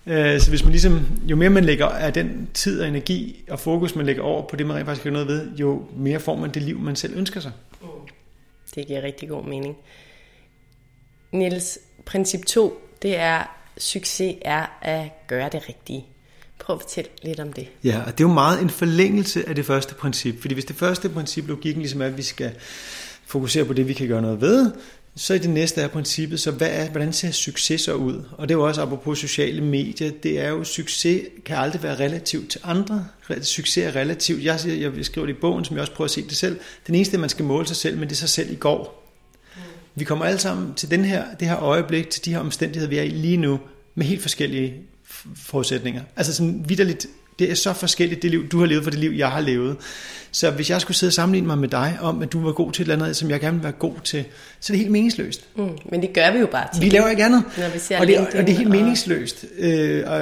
[0.07, 3.61] Øh, så hvis man ligesom, jo mere man lægger af den tid og energi og
[3.61, 6.37] fokus, man lægger over på det, man rent faktisk kan noget ved, jo mere får
[6.37, 7.53] man det liv, man selv ønsker sig.
[8.75, 9.77] Det giver rigtig god mening.
[11.33, 13.45] Niels, princip 2, det er,
[13.79, 16.07] succes er at gøre det rigtige.
[16.59, 17.69] Prøv at fortælle lidt om det.
[17.85, 20.41] Ja, og det er jo meget en forlængelse af det første princip.
[20.41, 22.53] Fordi hvis det første princip, logikken ligesom er, at vi skal
[23.27, 24.73] fokusere på det, vi kan gøre noget ved,
[25.17, 28.25] så i det næste er princippet, så hvad er, hvordan ser succes så ud?
[28.33, 31.99] Og det er jo også apropos sociale medier, det er jo, succes kan aldrig være
[31.99, 33.07] relativt til andre.
[33.43, 34.45] Succes er relativt.
[34.45, 36.61] Jeg, jeg skriver det i bogen, som jeg også prøver at se det selv.
[36.87, 39.03] Den eneste, man skal måle sig selv, men det er sig selv i går.
[39.95, 42.99] Vi kommer alle sammen til den her, det her øjeblik, til de her omstændigheder, vi
[42.99, 43.61] er i lige nu,
[43.95, 44.75] med helt forskellige
[45.37, 46.03] forudsætninger.
[46.17, 47.07] Altså sådan vidderligt
[47.39, 49.77] det er så forskelligt, det liv, du har levet for det liv, jeg har levet.
[50.33, 52.73] Så hvis jeg skulle sidde og sammenligne mig med dig om, at du var god
[52.73, 54.25] til et eller andet, som jeg gerne vil være god til,
[54.61, 55.45] så er det helt meningsløst.
[55.57, 56.83] Mm, men det gør vi jo bare til.
[56.83, 57.45] Vi laver ikke andet.
[57.59, 58.77] Når vi ser og, det, og det er helt og...
[58.77, 59.45] meningsløst.
[59.59, 60.21] Øh, og,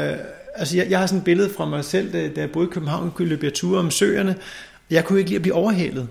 [0.54, 2.72] altså jeg, jeg har sådan et billede fra mig selv, da, da jeg boede i
[2.72, 4.36] København, kunne løbe jeg ture om søerne.
[4.90, 6.08] Jeg kunne ikke lide at blive overhalet.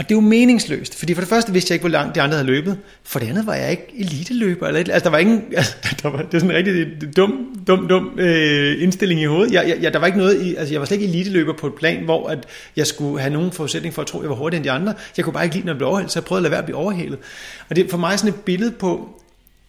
[0.00, 2.22] Og det er jo meningsløst, fordi for det første vidste jeg ikke, hvor langt de
[2.22, 2.78] andre havde løbet.
[3.04, 4.66] For det andet var jeg ikke eliteløber.
[4.66, 7.88] Eller, altså, der var ingen, altså, der var, det var sådan en rigtig dum, dum,
[7.88, 9.52] dum øh, indstilling i hovedet.
[9.52, 11.74] Jeg, jeg, der var ikke noget i, altså, jeg var slet ikke eliteløber på et
[11.74, 14.58] plan, hvor at jeg skulle have nogen forudsætning for at tro, at jeg var hurtigere
[14.58, 14.94] end de andre.
[15.16, 16.58] Jeg kunne bare ikke lide, når jeg blev overhældt, så jeg prøvede at lade være
[16.58, 17.18] at blive overhældet.
[17.68, 19.20] Og det er for mig sådan et billede på,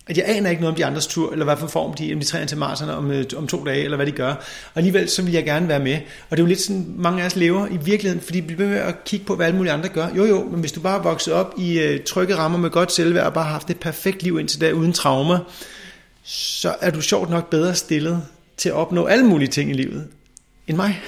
[0.07, 2.19] at jeg aner ikke noget om de andres tur, eller hvad for form de, om
[2.19, 4.29] de træner til Marserne om, øh, om to dage, eller hvad de gør.
[4.29, 5.95] Og alligevel så vil jeg gerne være med.
[6.29, 8.69] Og det er jo lidt sådan, mange af os lever i virkeligheden, fordi vi bliver
[8.69, 10.07] med at kigge på, hvad alle mulige andre gør.
[10.17, 12.91] Jo jo, men hvis du bare er vokset op i uh, trygge rammer med godt
[12.91, 15.39] selvværd, og bare har haft et perfekt liv indtil da, uden traumer,
[16.23, 18.21] så er du sjovt nok bedre stillet
[18.57, 20.07] til at opnå alle mulige ting i livet,
[20.67, 21.01] end mig.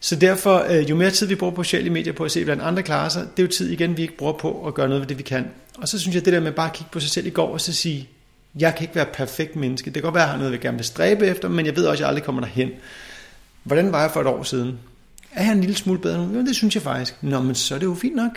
[0.00, 2.64] Så derfor, øh, jo mere tid vi bruger på sociale medier på at se, hvordan
[2.64, 5.00] andre klarer sig, det er jo tid igen, vi ikke bruger på at gøre noget
[5.00, 5.50] ved det, vi kan.
[5.78, 7.52] Og så synes jeg, det der med bare at kigge på sig selv i går
[7.52, 8.08] og så sige,
[8.58, 9.84] Jeg kan ikke være perfekt menneske.
[9.84, 11.76] Det kan godt være, at jeg har noget, jeg gerne vil stræbe efter, men jeg
[11.76, 12.70] ved også, at jeg aldrig kommer derhen.
[13.62, 14.78] Hvordan var jeg for et år siden?
[15.32, 16.38] Er jeg en lille smule bedre nu?
[16.38, 17.22] Jo, det synes jeg faktisk.
[17.22, 18.30] Nå, men så er det jo fint nok.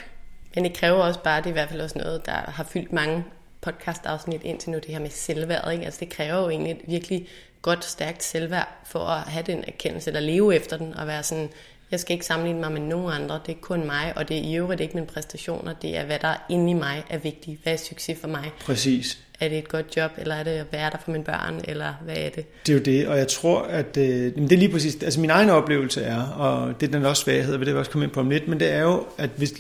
[0.55, 2.93] Men det kræver også bare, det er i hvert fald også noget, der har fyldt
[2.93, 3.23] mange
[3.61, 5.71] podcast-afsnit indtil nu, det her med selvværd.
[5.71, 5.85] Ikke?
[5.85, 7.27] Altså det kræver jo egentlig et virkelig
[7.61, 11.49] godt, stærkt selvværd for at have den erkendelse, eller leve efter den, og være sådan,
[11.91, 14.41] jeg skal ikke sammenligne mig med nogen andre, det er kun mig, og det er
[14.41, 17.59] i øvrigt ikke mine præstationer, det er, hvad der er inde i mig er vigtigt.
[17.63, 18.51] Hvad er succes for mig?
[18.65, 19.19] Præcis.
[19.39, 21.93] Er det et godt job, eller er det at være der for mine børn, eller
[22.03, 22.65] hvad er det?
[22.65, 25.29] Det er jo det, og jeg tror, at øh, det er lige præcis, altså min
[25.29, 28.05] egen oplevelse er, og det er den også svaghed, og det vil jeg også komme
[28.05, 29.53] ind på om lidt, men det er jo, at hvis,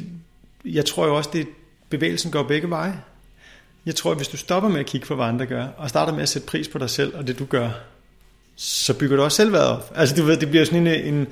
[0.65, 1.45] jeg tror jo også, at
[1.89, 2.93] bevægelsen går begge veje.
[3.89, 6.13] Jeg tror, at hvis du stopper med at kigge på, hvad andre gør, og starter
[6.13, 7.69] med at sætte pris på dig selv og det, du gør,
[8.55, 9.91] så bygger du også selvværd op.
[9.95, 11.27] Altså du ved, det bliver sådan en, en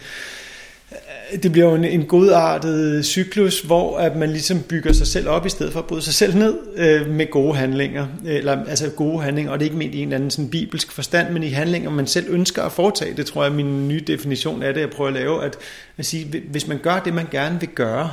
[0.91, 5.29] øh, det bliver jo en, en godartet cyklus, hvor at man ligesom bygger sig selv
[5.29, 8.07] op, i stedet for at bryde sig selv ned øh, med gode handlinger.
[8.25, 10.91] Eller, altså gode handlinger, og det er ikke ment i en eller anden sådan bibelsk
[10.91, 13.17] forstand, men i handlinger, man selv ønsker at foretage.
[13.17, 15.43] Det tror jeg er min nye definition af det, jeg prøver at lave.
[15.43, 15.57] At,
[15.97, 18.11] at sige, hvis man gør det, man gerne vil gøre,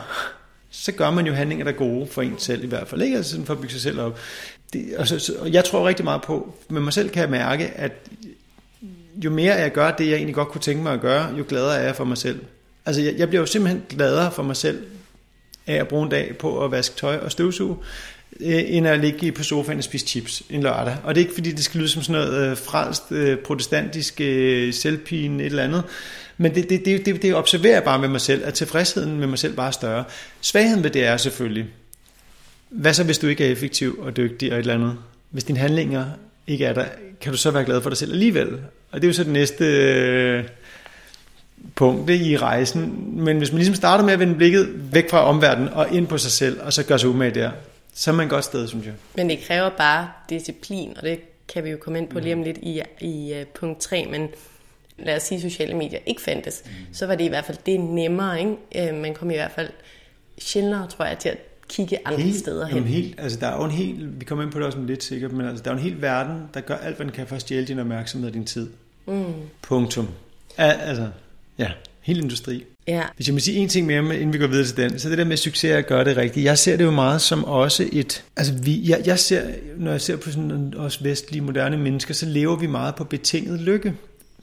[0.76, 3.02] så gør man jo handlinger, der er gode for en selv i hvert fald.
[3.02, 3.16] Ikke?
[3.16, 4.18] Altså sådan for at bygge sig selv op.
[4.72, 7.64] Det, og, så, og jeg tror rigtig meget på, med mig selv kan jeg mærke,
[7.64, 7.92] at
[9.24, 11.76] jo mere jeg gør det, jeg egentlig godt kunne tænke mig at gøre, jo gladere
[11.76, 12.40] er jeg for mig selv.
[12.86, 14.82] Altså jeg, jeg bliver jo simpelthen gladere for mig selv
[15.66, 17.76] af at bruge en dag på at vaske tøj og støvsuge,
[18.40, 20.96] øh, end at ligge på sofaen og spise chips en lørdag.
[21.04, 24.20] Og det er ikke fordi, det skal lyde som sådan noget øh, frelst, øh, protestantisk,
[24.20, 25.82] øh, selvpine, et eller andet.
[26.36, 29.26] Men det, det, det, det, det observerer jeg bare med mig selv, at tilfredsheden med
[29.26, 30.04] mig selv bare er større.
[30.40, 31.66] Svagheden ved det er selvfølgelig,
[32.68, 34.96] hvad så hvis du ikke er effektiv og dygtig og et eller andet?
[35.30, 36.04] Hvis dine handlinger
[36.46, 36.84] ikke er der,
[37.20, 38.48] kan du så være glad for dig selv alligevel?
[38.90, 40.44] Og det er jo så det næste øh,
[41.74, 43.04] punkt i rejsen.
[43.24, 46.18] Men hvis man ligesom starter med at vende blikket væk fra omverdenen og ind på
[46.18, 47.50] sig selv, og så gør sig umage der,
[47.94, 48.94] så er man et godt sted, synes jeg.
[49.16, 52.42] Men det kræver bare disciplin, og det kan vi jo komme ind på lige om
[52.42, 54.28] lidt i, i uh, punkt 3, men
[54.98, 56.70] lad os sige, sociale medier ikke fandtes, mm.
[56.92, 58.40] så var det i hvert fald det nemmere.
[58.40, 58.92] Ikke?
[58.92, 59.70] Uh, man kom i hvert fald
[60.38, 62.76] sjældnere, tror jeg, til at kigge andre helt, steder hen.
[62.76, 65.04] Jamen helt, altså der er jo en helt, vi kommer ind på det også lidt
[65.04, 67.26] sikkert, men altså, der er jo en hel verden, der gør alt, hvad den kan
[67.26, 68.70] for at stjæle din opmærksomhed og din tid.
[69.06, 69.24] Mm.
[69.62, 70.08] Punktum.
[70.56, 71.08] Al, altså,
[71.58, 72.64] ja, hele industri.
[72.86, 73.02] Ja.
[73.16, 75.18] Hvis jeg må sige en ting mere, inden vi går videre til den, så det
[75.18, 76.44] der med succes at gøre det rigtigt.
[76.44, 78.24] Jeg ser det jo meget som også et...
[78.36, 79.42] Altså vi, jeg, jeg ser,
[79.76, 83.60] når jeg ser på sådan os vestlige moderne mennesker, så lever vi meget på betinget
[83.60, 83.94] lykke.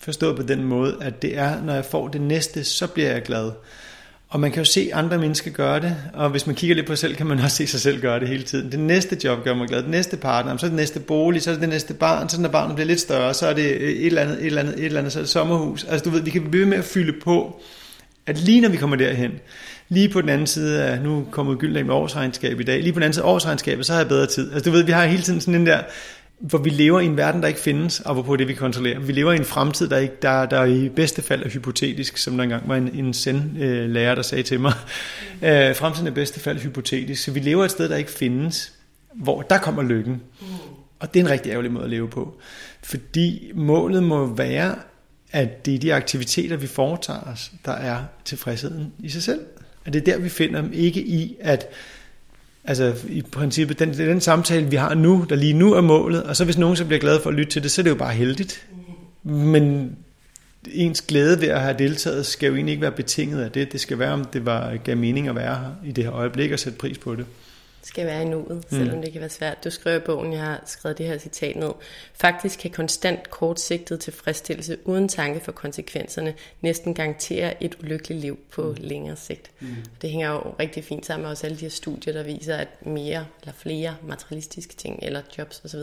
[0.03, 3.21] Forstået på den måde, at det er, når jeg får det næste, så bliver jeg
[3.21, 3.51] glad.
[4.29, 6.91] Og man kan jo se andre mennesker gøre det, og hvis man kigger lidt på
[6.91, 8.71] sig selv, kan man også se sig selv gøre det hele tiden.
[8.71, 11.49] Det næste job gør mig glad, det næste partner, så er det næste bolig, så
[11.49, 13.89] er det det næste barn, så når barnet bliver lidt større, så er det øh,
[13.89, 15.83] et eller andet, et eller andet, et eller andet, så er det sommerhus.
[15.83, 17.61] Altså du ved, vi kan blive med at fylde på,
[18.25, 19.31] at lige når vi kommer derhen,
[19.89, 22.99] lige på den anden side af, nu kommer Gyldendal med årsregnskab i dag, lige på
[22.99, 24.53] den anden side af årsregnskabet, så har jeg bedre tid.
[24.53, 25.79] Altså du ved, vi har hele tiden sådan den der,
[26.41, 28.99] hvor vi lever i en verden, der ikke findes, og hvorpå det vi kontrollerer.
[28.99, 32.35] Vi lever i en fremtid, der, ikke, der, der i bedste fald er hypotetisk, som
[32.37, 34.73] der engang var en, en send-lærer, der sagde til mig.
[35.43, 37.23] Øh, fremtiden er i bedste fald hypotetisk.
[37.23, 38.73] Så vi lever et sted, der ikke findes,
[39.13, 40.21] hvor der kommer lykken.
[40.99, 42.37] Og det er en rigtig ærgerlig måde at leve på.
[42.83, 44.75] Fordi målet må være,
[45.31, 49.41] at det er de aktiviteter, vi foretager os, der er tilfredsheden i sig selv.
[49.85, 51.65] At det er der, vi finder dem, ikke i, at
[52.63, 56.35] Altså i princippet, den, den samtale, vi har nu, der lige nu er målet, og
[56.35, 57.95] så hvis nogen så bliver glad for at lytte til det, så er det jo
[57.95, 58.67] bare heldigt.
[59.23, 59.95] Men
[60.71, 63.71] ens glæde ved at have deltaget, skal jo egentlig ikke være betinget af det.
[63.71, 66.51] Det skal være, om det var, gav mening at være her i det her øjeblik
[66.51, 67.25] og sætte pris på det
[67.83, 69.01] skal være i nuet, selvom mm.
[69.01, 69.63] det kan være svært.
[69.63, 71.71] Du skriver i bogen, jeg har skrevet det her citat ned.
[72.13, 78.63] Faktisk kan konstant kortsigtet tilfredsstillelse uden tanke for konsekvenserne næsten garantere et ulykkeligt liv på
[78.63, 78.75] mm.
[78.79, 79.51] længere sigt.
[79.59, 79.67] Mm.
[80.01, 82.67] Det hænger jo rigtig fint sammen med også alle de her studier, der viser, at
[82.85, 85.79] mere eller flere materialistiske ting eller jobs osv.,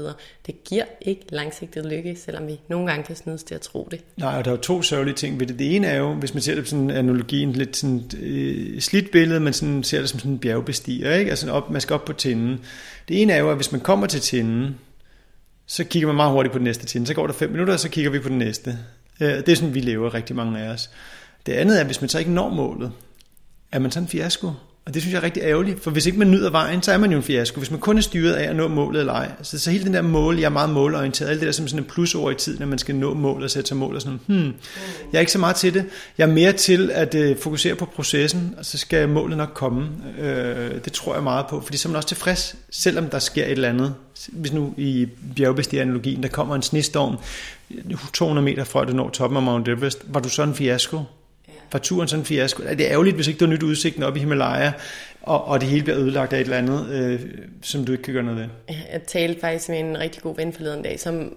[0.47, 4.01] det giver ikke langsigtet lykke, selvom vi nogle gange kan snydes til at tro det.
[4.17, 5.59] Nej, og der er jo to sørgelige ting ved det.
[5.59, 8.11] Det ene er jo, hvis man ser det på sådan en analogi, en lidt sådan,
[8.21, 11.31] øh, slidt billede, men sådan, ser det som sådan en bjergbestiger, ikke?
[11.31, 12.61] Altså op, man faktisk op på tinden.
[13.09, 14.79] Det ene er jo, at hvis man kommer til tinden,
[15.67, 17.07] så kigger man meget hurtigt på den næste tinde.
[17.07, 18.79] Så går der fem minutter, og så kigger vi på den næste.
[19.21, 20.91] Øh, det er sådan, vi lever rigtig mange af os.
[21.47, 22.93] Det andet er, hvis man så ikke når målet,
[23.73, 24.53] er man så en fiasko.
[24.89, 26.99] Og det synes jeg er rigtig ærgerligt, for hvis ikke man nyder vejen, så er
[26.99, 27.59] man jo en fiasko.
[27.59, 29.31] Hvis man kun er styret af at nå målet eller ej.
[29.43, 31.85] Så, så hele den der mål, jeg er meget målorienteret, alt det der som sådan
[31.85, 34.21] en plusord i tiden, at man skal nå mål og sætte sig mål og sådan
[34.27, 34.53] hmm,
[35.13, 35.85] jeg er ikke så meget til det.
[36.19, 39.89] Jeg er mere til at øh, fokusere på processen, og så skal målet nok komme.
[40.19, 43.45] Øh, det tror jeg meget på, fordi så er man også tilfreds, selvom der sker
[43.45, 43.95] et eller andet.
[44.29, 47.17] Hvis nu i bjergbestigeranalogien, der kommer en snestorm
[48.13, 50.99] 200 meter fra, at du når toppen af Mount Everest, var du så en fiasko?
[51.73, 52.63] Var turen sådan en fiasko?
[52.63, 54.73] Det er ærgerligt, hvis ikke du har nyt udsigten op i Himalaya,
[55.23, 57.21] og, og det hele bliver ødelagt af et eller andet, øh,
[57.63, 58.77] som du ikke kan gøre noget ved.
[58.93, 61.35] Jeg talte faktisk med en rigtig god ven forleden dag, som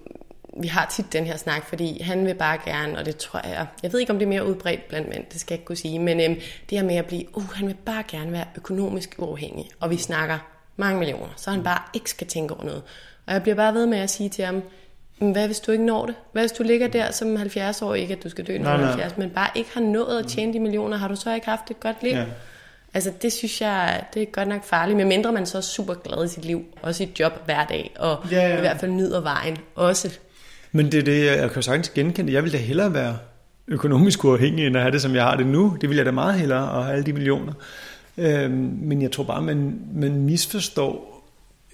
[0.60, 3.66] vi har tit den her snak, fordi han vil bare gerne, og det tror jeg,
[3.82, 5.76] jeg ved ikke om det er mere udbredt blandt mænd, det skal jeg ikke kunne
[5.76, 6.34] sige, men øhm,
[6.70, 9.96] det her med at blive, uh, han vil bare gerne være økonomisk uafhængig, og vi
[9.96, 10.38] snakker
[10.76, 12.82] mange millioner, så han bare ikke skal tænke over noget.
[13.26, 14.62] Og jeg bliver bare ved med at sige til ham,
[15.30, 16.14] hvad hvis du ikke når det?
[16.32, 19.18] Hvad hvis du ligger der som 70 år, ikke at du skal dø når 70,
[19.18, 21.80] men bare ikke har nået at tjene de millioner, har du så ikke haft et
[21.80, 22.12] godt liv?
[22.12, 22.24] Ja.
[22.94, 26.24] Altså det synes jeg, det er godt nok farligt, medmindre man så er super glad
[26.24, 28.56] i sit liv, og sit job hver dag, og ja, ja.
[28.56, 30.18] i hvert fald nyder vejen også.
[30.72, 32.32] Men det er det, jeg kan sagtens genkende.
[32.32, 33.18] Jeg vil da hellere være
[33.68, 35.76] økonomisk uafhængig, end at have det, som jeg har det nu.
[35.80, 37.52] Det vil jeg da meget hellere, at have alle de millioner.
[38.18, 41.24] Øhm, men jeg tror bare, man, man misforstår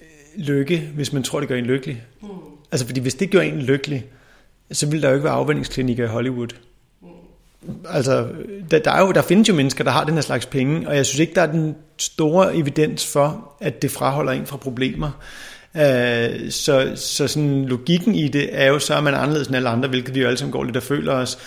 [0.01, 2.03] øh, lykke, hvis man tror, det gør en lykkelig.
[2.21, 2.27] Mm.
[2.71, 4.05] Altså, fordi hvis det gjorde en lykkelig,
[4.71, 6.47] så vil der jo ikke være afvendingsklinikker i Hollywood.
[7.89, 8.27] Altså,
[8.71, 10.95] der, der, er jo, der findes jo mennesker, der har den her slags penge, og
[10.95, 15.11] jeg synes ikke, der er den store evidens for, at det fraholder en fra problemer.
[15.77, 19.55] Øh, så, så sådan logikken i det er jo så, at man er anderledes end
[19.55, 21.37] alle andre, hvilket vi jo alle sammen går lidt og føler os.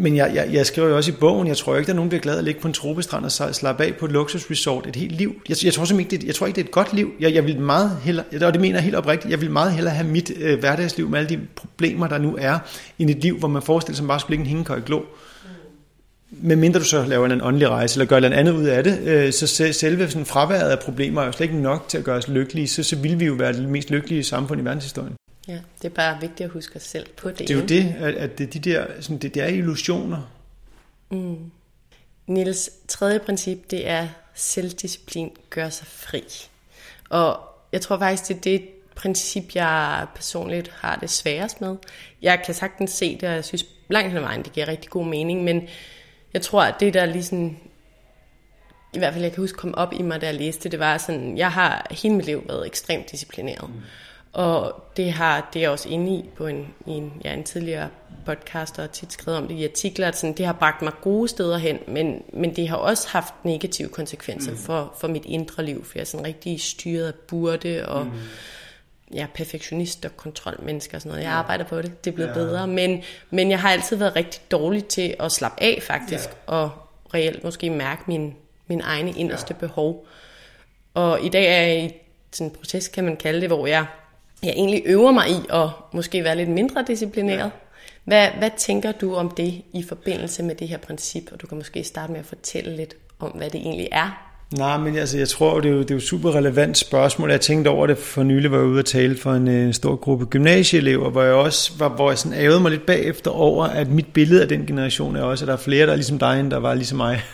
[0.00, 2.10] Men jeg, jeg, jeg skriver jo også i bogen, jeg tror ikke, der er nogen,
[2.10, 4.96] der bliver glad at ligge på en tropestrand og slappe af på et luksusresort et
[4.96, 5.34] helt liv.
[5.48, 7.12] Jeg, jeg, tror simpelthen ikke, det, jeg tror ikke, det er et godt liv.
[7.20, 9.94] Jeg, jeg vil meget hellere, og det mener jeg helt oprigtigt, jeg vil meget hellere
[9.94, 12.58] have mit øh, hverdagsliv med alle de problemer, der nu er,
[12.98, 15.04] end et liv, hvor man forestiller sig, at man bare skulle ligge en hængekøj glå.
[16.30, 18.98] Med mindre du så laver en åndelig rejse, eller gør noget andet ud af det,
[19.04, 22.16] øh, så selve sådan fraværet af problemer er jo slet ikke nok til at gøre
[22.16, 25.12] os lykkelige, så, så vil vi jo være det mest lykkelige samfund i verdenshistorien.
[25.48, 27.38] Ja, det er bare vigtigt at huske os selv på det.
[27.38, 30.30] Det er jo det, at det, de der, sådan, det, det er illusioner.
[31.10, 31.50] Mm.
[32.26, 36.22] Nils tredje princip, det er selvdisciplin gør sig fri.
[37.10, 37.40] Og
[37.72, 41.76] jeg tror faktisk, det er det princip, jeg personligt har det sværest med.
[42.22, 44.90] Jeg kan sagtens se det, og jeg synes langt hen ad vejen, det giver rigtig
[44.90, 45.68] god mening, men
[46.34, 47.58] jeg tror, at det der lige sådan,
[48.94, 50.98] i hvert fald jeg kan huske kom op i mig, da jeg læste det, var
[50.98, 53.70] sådan, jeg har hele mit liv været ekstremt disciplineret.
[53.70, 53.80] Mm.
[54.32, 57.88] Og det har det er også inde i på en, i en, ja, en tidligere
[58.26, 61.28] podcast og tit skrevet om det i artikler, at sådan, det har bragt mig gode
[61.28, 64.58] steder hen, men, men det har også haft negative konsekvenser mm.
[64.58, 68.12] for, for mit indre liv, for jeg er sådan rigtig styret af burde og mm.
[69.14, 71.24] ja, perfektionist og kontrolmenneske og sådan noget.
[71.24, 72.34] Jeg arbejder på det, det er blevet ja.
[72.34, 76.54] bedre, men, men jeg har altid været rigtig dårlig til at slappe af faktisk, ja.
[76.54, 76.70] og
[77.14, 78.34] reelt måske mærke min,
[78.66, 79.58] min egne inderste ja.
[79.58, 80.06] behov.
[80.94, 81.92] Og i dag er jeg i
[82.32, 83.86] sådan en proces, kan man kalde det, hvor jeg
[84.42, 87.38] jeg egentlig øver mig i at måske være lidt mindre disciplineret.
[87.38, 87.50] Ja.
[88.04, 91.22] Hvad, hvad tænker du om det i forbindelse med det her princip?
[91.32, 94.28] Og du kan måske starte med at fortælle lidt om, hvad det egentlig er.
[94.56, 97.30] Nej, men altså, jeg tror, det er jo, det er jo super relevant spørgsmål.
[97.30, 99.96] Jeg tænkte over det for nylig, var jeg ude at tale for en, en stor
[99.96, 103.88] gruppe gymnasieelever, hvor jeg også var, hvor jeg sådan ævede mig lidt bagefter over, at
[103.88, 106.40] mit billede af den generation er også, at der er flere, der er ligesom dig,
[106.40, 107.22] end der var ligesom mig.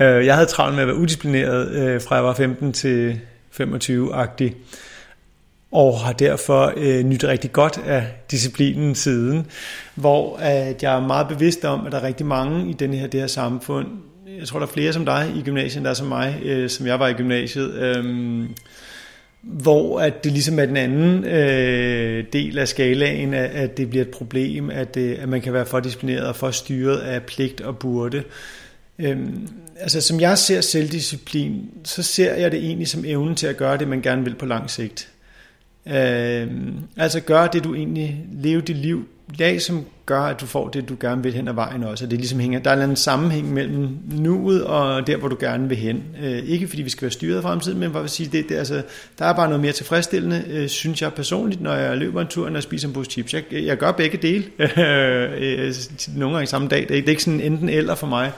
[0.00, 3.20] Øh, jeg havde travlt med at være udisciplineret, øh, fra jeg var 15 til
[3.60, 4.54] 25-agtig
[5.72, 9.46] og har derfor øh, nyt rigtig godt af disciplinen siden,
[9.94, 13.06] hvor at jeg er meget bevidst om, at der er rigtig mange i denne her,
[13.06, 13.86] det her samfund,
[14.38, 16.86] jeg tror, der er flere som dig i gymnasiet, der er som mig, øh, som
[16.86, 18.44] jeg var i gymnasiet, øh,
[19.42, 24.04] hvor at det ligesom er den anden øh, del af skalaen, at, at det bliver
[24.04, 27.60] et problem, at, øh, at man kan være for disciplineret og for styret af pligt
[27.60, 28.22] og burde.
[28.98, 33.56] Øhm, altså som jeg ser selvdisciplin, så ser jeg det egentlig som evnen til at
[33.56, 35.11] gøre det, man gerne vil på lang sigt.
[35.86, 36.48] Øh,
[36.96, 40.88] altså gør det, du egentlig lever dit liv dag, som gør, at du får det,
[40.88, 42.04] du gerne vil hen ad vejen også.
[42.04, 45.68] Og det ligesom hænger, der er en sammenhæng mellem nuet og der, hvor du gerne
[45.68, 46.02] vil hen.
[46.22, 48.54] Øh, ikke fordi vi skal være styret af fremtiden, men hvad vil sige, det, det,
[48.54, 48.82] altså,
[49.18, 52.48] der er bare noget mere tilfredsstillende, øh, synes jeg personligt, når jeg løber en tur,
[52.48, 53.34] når jeg spiser en pose chips.
[53.34, 55.74] Jeg, jeg gør begge dele, øh, øh,
[56.16, 56.86] nogle gange samme dag.
[56.88, 58.32] Det er ikke sådan enten eller for mig.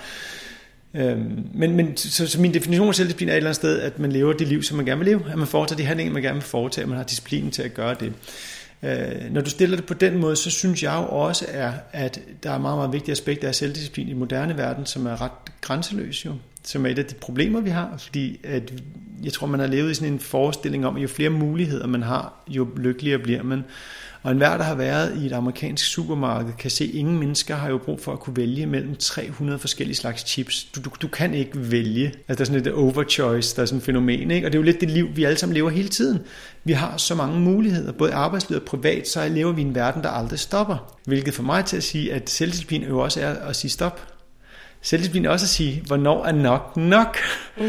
[0.94, 3.98] Øhm, men, men så, så min definition af selvdisciplin er et eller andet sted, at
[3.98, 6.22] man lever det liv, som man gerne vil leve, at man foretager de handlinger, man
[6.22, 8.12] gerne vil foretage, at man har disciplinen til at gøre det.
[8.82, 12.20] Øh, når du stiller det på den måde, så synes jeg jo også, er, at
[12.42, 15.30] der er meget, meget vigtige aspekter af selvdisciplin i moderne verden, som er ret
[15.60, 16.32] grænseløs jo,
[16.64, 18.72] som er et af de problemer, vi har, fordi at
[19.22, 22.02] jeg tror, man har levet i sådan en forestilling om, at jo flere muligheder man
[22.02, 23.64] har, jo lykkeligere bliver man.
[24.24, 27.68] Og enhver, der har været i et amerikansk supermarked, kan se, at ingen mennesker har
[27.68, 30.64] jo brug for at kunne vælge mellem 300 forskellige slags chips.
[30.64, 32.06] Du, du, du kan ikke vælge.
[32.06, 34.30] Altså, der er sådan et overchoice, der er sådan et fænomen.
[34.30, 34.46] Ikke?
[34.46, 36.18] Og det er jo lidt det liv, vi alle sammen lever hele tiden.
[36.64, 40.02] Vi har så mange muligheder, både arbejdslivet og privat, så lever vi i en verden,
[40.02, 40.96] der aldrig stopper.
[41.04, 44.00] Hvilket for mig til at sige, at selvdisciplin jo også er at sige stop.
[44.82, 47.18] Selvdisciplin er også at sige, hvornår er nok nok.
[47.56, 47.64] Mm.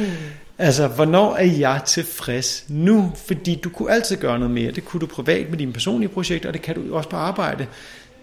[0.58, 3.12] Altså, hvornår er jeg tilfreds nu?
[3.28, 4.72] Fordi du kunne altid gøre noget mere.
[4.72, 7.68] Det kunne du privat med dine personlige projekter, og det kan du også på arbejde.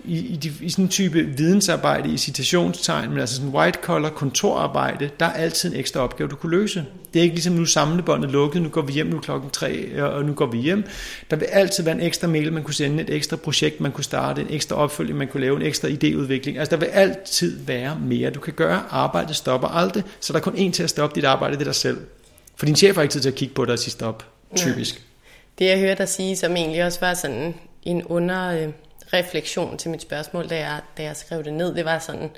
[0.05, 4.09] i, i, de, i sådan en type vidensarbejde i citationstegn, men altså sådan white collar
[4.09, 6.85] kontorarbejde, der er altid en ekstra opgave, du kunne løse.
[7.14, 10.05] Det er ikke ligesom nu samlebåndet lukket, nu går vi hjem nu klokken tre, øh,
[10.05, 10.85] og nu går vi hjem.
[11.30, 14.05] Der vil altid være en ekstra mail, man kunne sende, et ekstra projekt, man kunne
[14.05, 16.59] starte, en ekstra opfølging, man kunne lave, en ekstra idéudvikling.
[16.59, 18.83] Altså der vil altid være mere, du kan gøre.
[18.91, 21.64] Arbejdet stopper aldrig, så der er kun en til at stoppe dit arbejde, det er
[21.64, 21.99] dig selv.
[22.57, 24.24] For din chef har ikke tid til at kigge på dig og sige stop,
[24.57, 24.94] typisk.
[24.94, 25.00] Ja.
[25.59, 28.72] Det jeg hørte dig sige, som egentlig også var sådan en under
[29.12, 32.30] refleksion til mit spørgsmål, da jeg, da jeg skrev det ned, det var sådan,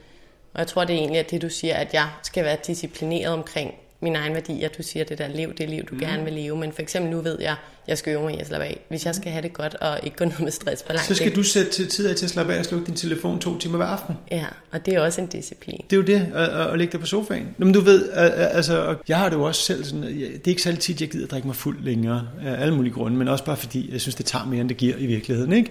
[0.52, 3.32] og jeg tror det er egentlig at det du siger, at jeg skal være disciplineret
[3.32, 3.74] omkring
[4.04, 6.00] min egen værdi, at du siger det der, lev det liv, du mm.
[6.00, 6.56] gerne vil leve.
[6.56, 7.56] Men for eksempel nu ved jeg,
[7.88, 8.80] jeg skal øve mig i at slappe af.
[8.88, 11.14] Hvis jeg skal have det godt og ikke gå ned med stress på langt Så
[11.14, 13.76] skal du sætte tid af til at slappe af og slukke din telefon to timer
[13.76, 14.14] hver aften.
[14.30, 15.80] Ja, og det er også en disciplin.
[15.90, 17.48] Det er jo det, at, at lægge dig på sofaen.
[17.58, 20.62] Nå, men du ved, altså, jeg har det jo også selv sådan, det er ikke
[20.62, 23.44] særlig tit, jeg gider at drikke mig fuld længere, af alle mulige grunde, men også
[23.44, 25.52] bare fordi, jeg synes, det tager mere, end det giver i virkeligheden.
[25.52, 25.70] Ikke?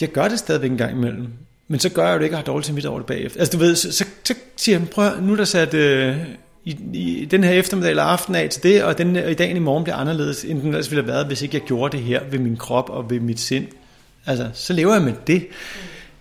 [0.00, 1.28] Jeg gør det stadigvæk en gang imellem.
[1.68, 3.40] Men så gør jeg jo det ikke, at have dårligt til over det bagefter.
[3.40, 6.16] Altså du ved, så, så, så siger jeg, prøv nu er der sat øh,
[6.66, 9.56] i, i den her eftermiddag eller aften af til det, og, den, og i dagen
[9.56, 12.04] i morgen bliver anderledes, end den ellers ville have været, hvis ikke jeg gjorde det
[12.04, 13.66] her ved min krop og ved mit sind.
[14.26, 15.46] Altså, så lever jeg med det.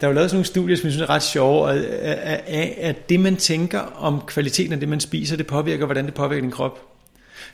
[0.01, 2.77] Der er jo lavet sådan nogle studier, som jeg synes er ret sjove, øh, af,
[2.81, 6.41] at det man tænker om kvaliteten af det, man spiser, det påvirker, hvordan det påvirker
[6.41, 6.94] din krop.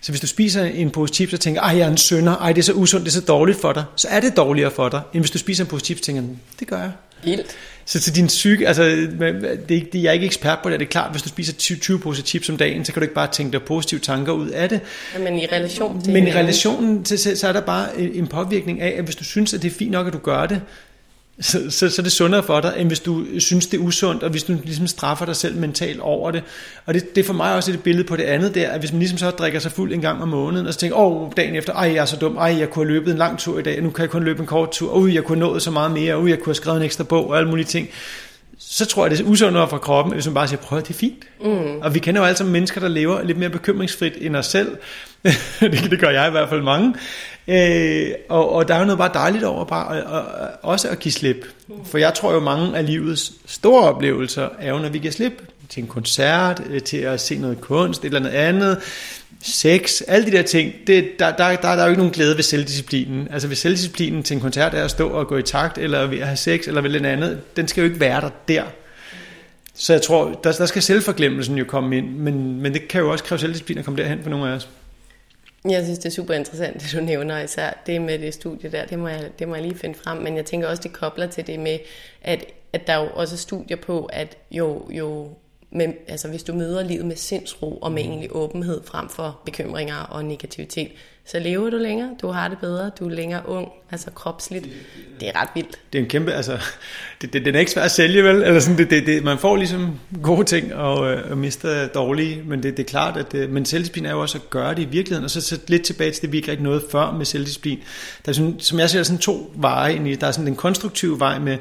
[0.02, 2.54] Så hvis du spiser en pose chips og tænker, ej, jeg er en sønder, ej,
[2.54, 4.90] det er så usundt, det er så dårligt for dig, så er det dårligere for
[4.90, 6.24] dig, end hvis du spiser en pose chips og tænker,
[6.60, 6.92] det gør jeg.
[7.24, 7.46] Vildt.
[7.86, 10.90] Så til din psyke, altså, det, det, jeg er ikke ekspert på det, det er
[10.90, 13.28] klart, hvis du spiser 20, 20 poser chips om dagen, så kan du ikke bare
[13.32, 14.80] tænke dig positive tanker ud af det.
[15.20, 18.96] Men i relation til Men i relationen, til, så er der bare en påvirkning af,
[18.98, 20.62] at hvis du synes, at det er fint nok, at du gør det,
[21.40, 24.24] så, så, så er det sundere for dig, end hvis du synes, det er usundt,
[24.24, 26.44] og hvis du ligesom straffer dig selv mentalt over det.
[26.86, 28.92] Og det, det er for mig også et billede på det andet der, at hvis
[28.92, 31.32] man ligesom så drikker sig fuld en gang om måneden, og så tænker, åh, oh,
[31.38, 33.60] dagen efter, ej, jeg er så dum, ej, jeg kunne have løbet en lang tur
[33.60, 35.62] i dag, nu kan jeg kun løbe en kort tur, åh, jeg kunne have nået
[35.62, 37.90] så meget mere, åh, jeg kunne have skrevet en ekstra bog, og alle mulige ting
[38.70, 40.94] så tror jeg, det er usundere for kroppen, hvis man bare siger, prøv det er
[40.94, 41.24] fint.
[41.44, 41.80] Mm.
[41.82, 44.78] Og vi kender jo alle sammen mennesker, der lever lidt mere bekymringsfrit end os selv.
[45.60, 46.94] det, det gør jeg i hvert fald mange.
[47.48, 51.00] Øh, og, og der er jo noget bare dejligt over bare og, og, også at
[51.00, 51.46] give slip.
[51.86, 55.44] For jeg tror jo, mange af livets store oplevelser er jo, når vi giver slip
[55.70, 58.78] til en koncert, øh, til at se noget kunst, et eller andet andet,
[59.42, 62.36] sex, alle de der ting, det, der, der, der, der er jo ikke nogen glæde
[62.36, 63.28] ved selvdisciplinen.
[63.32, 66.20] Altså hvis selvdisciplinen til en koncert er at stå og gå i takt, eller ved
[66.20, 68.64] at have sex, eller ved noget andet, den skal jo ikke være der der.
[69.74, 73.12] Så jeg tror, der, der skal selvforglemmelsen jo komme ind, men, men det kan jo
[73.12, 74.70] også kræve selvdisciplin at komme derhen for nogle af os.
[75.70, 78.86] Jeg synes, det er super interessant, det du nævner, især det med det studie der,
[78.86, 81.28] det må, jeg, det må jeg lige finde frem, men jeg tænker også, det kobler
[81.28, 81.80] til det med,
[82.22, 85.30] at, at der er jo også studier på, at jo, jo
[85.72, 88.10] med, altså hvis du møder livet med sindsro og med mm.
[88.10, 90.92] egentlig åbenhed frem for bekymringer og negativitet,
[91.26, 94.68] så lever du længere, du har det bedre, du er længere ung, altså kropsligt.
[95.20, 95.80] Det er ret vildt.
[95.94, 96.58] Det er en kæmpe, altså,
[97.22, 98.36] det, det, den er ikke svær at sælge, vel?
[98.36, 102.44] Eller sådan, det, det, det, man får ligesom gode ting og, øh, og mister dårlige,
[102.46, 104.82] men det, det er klart, at det, men selvdisciplin er jo også at gøre det
[104.82, 107.26] i virkeligheden, og så, så lidt tilbage til det, vi ikke rigtig nåede før med
[107.26, 107.80] selvdisciplin.
[108.26, 110.16] Der er sådan, som jeg ser, sådan to veje ind i.
[110.16, 111.58] Der er sådan den konstruktive vej med,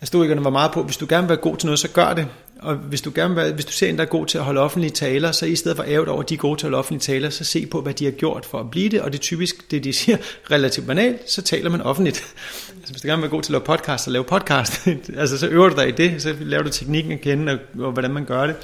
[0.00, 2.14] at stoikerne var meget på, hvis du gerne vil være god til noget, så gør
[2.14, 2.26] det.
[2.60, 4.60] Og hvis du, gerne vil, hvis du ser en, der er god til at holde
[4.60, 6.78] offentlige taler, så i stedet for ærget over, at de er gode til at holde
[6.78, 9.00] offentlige taler, så se på, hvad de har gjort for at blive det.
[9.00, 10.16] Og det er typisk, det de siger,
[10.50, 12.34] relativt banalt, så taler man offentligt.
[12.78, 14.88] Altså, hvis du gerne vil være god til at lave podcast, så lave podcast.
[15.16, 17.92] altså, så øver du dig i det, så laver du teknikken at kende, og, og
[17.92, 18.56] hvordan man gør det.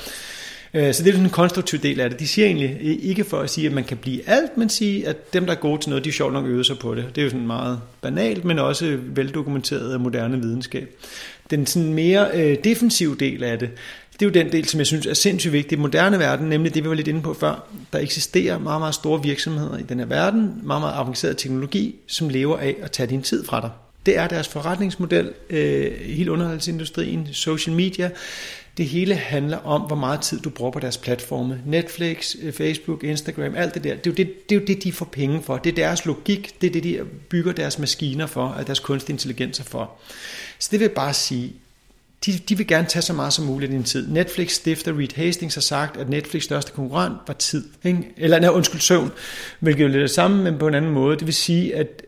[0.75, 2.21] Øh, så det er sådan en konstruktiv del af det.
[2.21, 5.33] De siger egentlig ikke for at sige, at man kan blive alt, men sige, at
[5.33, 7.07] dem, der er gode til noget, de er sjovt nok øvet sig på det.
[7.15, 10.95] Det er jo sådan meget banalt, men også veldokumenteret af moderne videnskab.
[11.51, 13.71] Den sådan mere øh, defensive del af det,
[14.13, 16.75] det er jo den del, som jeg synes er sindssygt vigtig i moderne verden, nemlig
[16.75, 17.67] det, vi var lidt inde på før.
[17.93, 22.29] Der eksisterer meget, meget store virksomheder i den her verden, meget, meget avanceret teknologi, som
[22.29, 23.71] lever af at tage din tid fra dig.
[24.07, 28.11] Det er deres forretningsmodel, øh, hele underholdningsindustrien, social media.
[28.77, 31.61] Det hele handler om, hvor meget tid du bruger på deres platforme.
[31.67, 33.95] Netflix, øh, Facebook, Instagram, alt det der.
[33.95, 35.57] Det er, jo det, det er jo det, de får penge for.
[35.57, 36.61] Det er deres logik.
[36.61, 39.91] Det er det, de bygger deres maskiner for, og deres kunstig intelligens for.
[40.59, 41.53] Så det vil bare sige,
[42.27, 44.09] de, de vil gerne tage så meget som muligt i din tid.
[44.09, 47.65] Netflix stifter Reed Hastings har sagt, at Netflix største konkurrent var tid.
[47.85, 48.09] Ikke?
[48.17, 49.11] Eller nej, undskyld, søvn,
[49.61, 51.17] hvilket er lidt det samme, men på en anden måde.
[51.17, 52.02] Det vil sige, at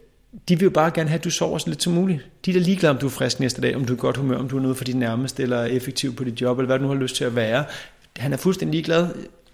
[0.49, 2.27] de vil jo bare gerne have, at du sover så lidt som muligt.
[2.45, 4.39] De er da ligeglade, om du er frisk næste dag, om du er godt humør,
[4.39, 6.79] om du er noget for dit nærmeste, eller er effektiv på dit job, eller hvad
[6.79, 7.65] du nu har lyst til at være.
[8.17, 9.09] Han er fuldstændig ligeglad,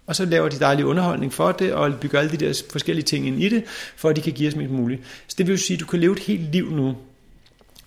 [0.07, 3.27] og så laver de dejlig underholdning for det, og bygger alle de der forskellige ting
[3.27, 3.65] ind i det,
[3.97, 5.03] for at de kan give os mest muligt.
[5.29, 6.97] Så det vil jo sige, at du kan leve et helt liv nu,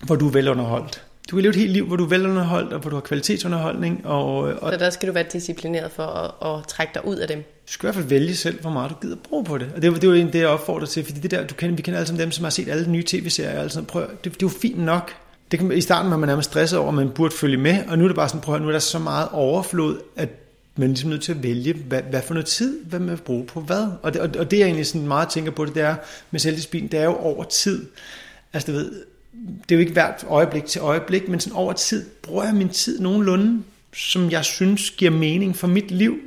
[0.02, 1.02] hvor du er velunderholdt.
[1.30, 4.06] Du kan leve et helt liv, hvor du er velunderholdt, og hvor du har kvalitetsunderholdning.
[4.06, 7.28] Og, og så der skal du være disciplineret for at, at trække dig ud af
[7.28, 7.44] dem?
[7.66, 9.72] Du skal i hvert fald vælge selv, hvor meget du gider bruge på det.
[9.76, 11.82] Og det, det er jo det, jeg opfordrer til, fordi det der, du kender, vi
[11.82, 13.64] kender alle sammen dem, som har set alle de nye tv-serier.
[13.64, 15.12] Og sådan, prøv, det, det, er jo fint nok,
[15.50, 17.98] det kan, I starten var man nærmest stresset over, at man burde følge med, og
[17.98, 20.28] nu er det bare sådan, prøv nu er der så meget overflod, at
[20.76, 23.10] man ligesom er ligesom nødt til at vælge, hvad, hvad for noget tid, hvad man
[23.10, 23.88] vil bruge på hvad.
[24.02, 25.96] Og det, og, og det jeg egentlig sådan meget tænker på, det, det er
[26.30, 27.86] med selvdisciplin, det er jo over tid.
[28.52, 28.92] Altså du ved,
[29.62, 32.68] det er jo ikke hvert øjeblik til øjeblik, men sådan over tid bruger jeg min
[32.68, 33.62] tid nogenlunde,
[33.92, 36.18] som jeg synes giver mening for mit liv.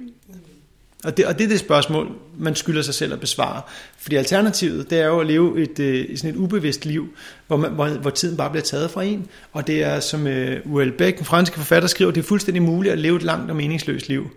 [1.03, 3.61] Og det, og det er det spørgsmål, man skylder sig selv at besvare.
[3.97, 7.15] Fordi alternativet, det er jo at leve et, øh, sådan et ubevidst liv,
[7.47, 9.27] hvor, man, hvor, hvor tiden bare bliver taget fra en.
[9.53, 12.63] Og det er, som øh, uh, Uel Beck, den franske forfatter, skriver, det er fuldstændig
[12.63, 14.29] muligt at leve et langt og meningsløst liv.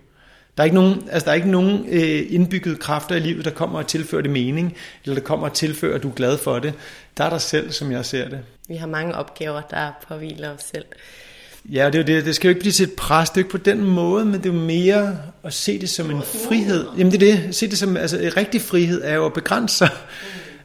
[0.56, 3.50] Der er ikke nogen, altså der er ikke nogen øh, indbyggede kræfter i livet, der
[3.50, 6.58] kommer og tilfører det mening, eller der kommer og tilfører, at du er glad for
[6.58, 6.74] det.
[7.16, 8.38] Der er der selv, som jeg ser det.
[8.68, 10.84] Vi har mange opgaver, der påviler os selv.
[11.68, 13.56] Ja, det, det, det skal jo ikke blive til et pres, det er ikke på
[13.56, 16.86] den måde, men det er jo mere at se det som en frihed.
[16.98, 19.76] Jamen det er det, se det som, altså en rigtig frihed er jo at begrænse
[19.76, 19.88] sig.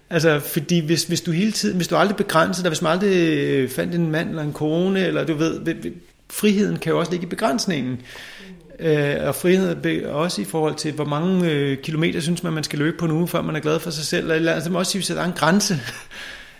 [0.09, 3.13] Altså, fordi hvis, hvis du hele tiden, hvis du aldrig begrænser dig, hvis man aldrig
[3.13, 5.75] øh, fandt en mand eller en kone, eller du ved,
[6.29, 8.01] friheden kan jo også ligge i begrænsningen.
[8.79, 12.79] Øh, og frihed også i forhold til, hvor mange øh, kilometer synes man, man skal
[12.79, 14.31] løbe på en uge, før man er glad for sig selv.
[14.31, 15.79] Eller, altså, man også sige, at der er en grænse.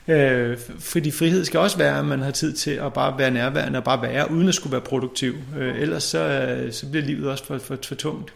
[0.08, 3.80] Øh, fordi frihed skal også være, at man har tid til at bare være nærværende
[3.80, 5.34] og bare være, uden at skulle være produktiv.
[5.58, 8.34] Øh, ellers så, øh, så bliver livet også for, for, for tungt.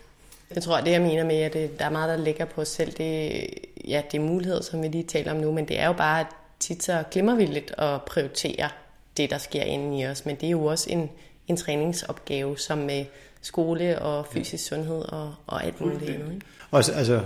[0.55, 2.67] Jeg tror, det jeg mener med, at det, der er meget, der ligger på os
[2.67, 3.43] selv, det,
[3.87, 6.25] ja, det er muligheder, som vi lige taler om nu, men det er jo bare
[6.59, 8.69] tit så glimmervilligt at prioritere
[9.17, 10.25] det, der sker inde i os.
[10.25, 11.09] Men det er jo også en,
[11.47, 13.05] en træningsopgave, som med
[13.41, 16.33] skole og fysisk sundhed og, og alt muligt andet.
[16.33, 16.45] Ikke?
[16.71, 17.21] Også, altså,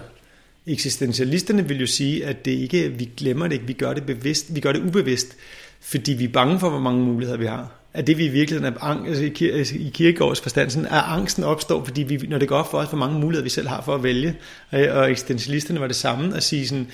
[0.68, 4.56] Eksistentialisterne vil jo sige, at det ikke, vi glemmer det ikke, vi gør det bevidst,
[4.56, 5.36] vi gør det ubevidst,
[5.82, 7.72] fordi vi er bange for, hvor mange muligheder vi har.
[7.94, 11.44] At det vi i virkeligheden er ang- altså, altså i, kirkegårds forstand, sådan, at angsten
[11.44, 13.82] opstår, fordi vi, når det går op for os, hvor mange muligheder vi selv har
[13.82, 14.36] for at vælge.
[14.72, 16.88] Og eksistentialisterne var det samme at sige sådan,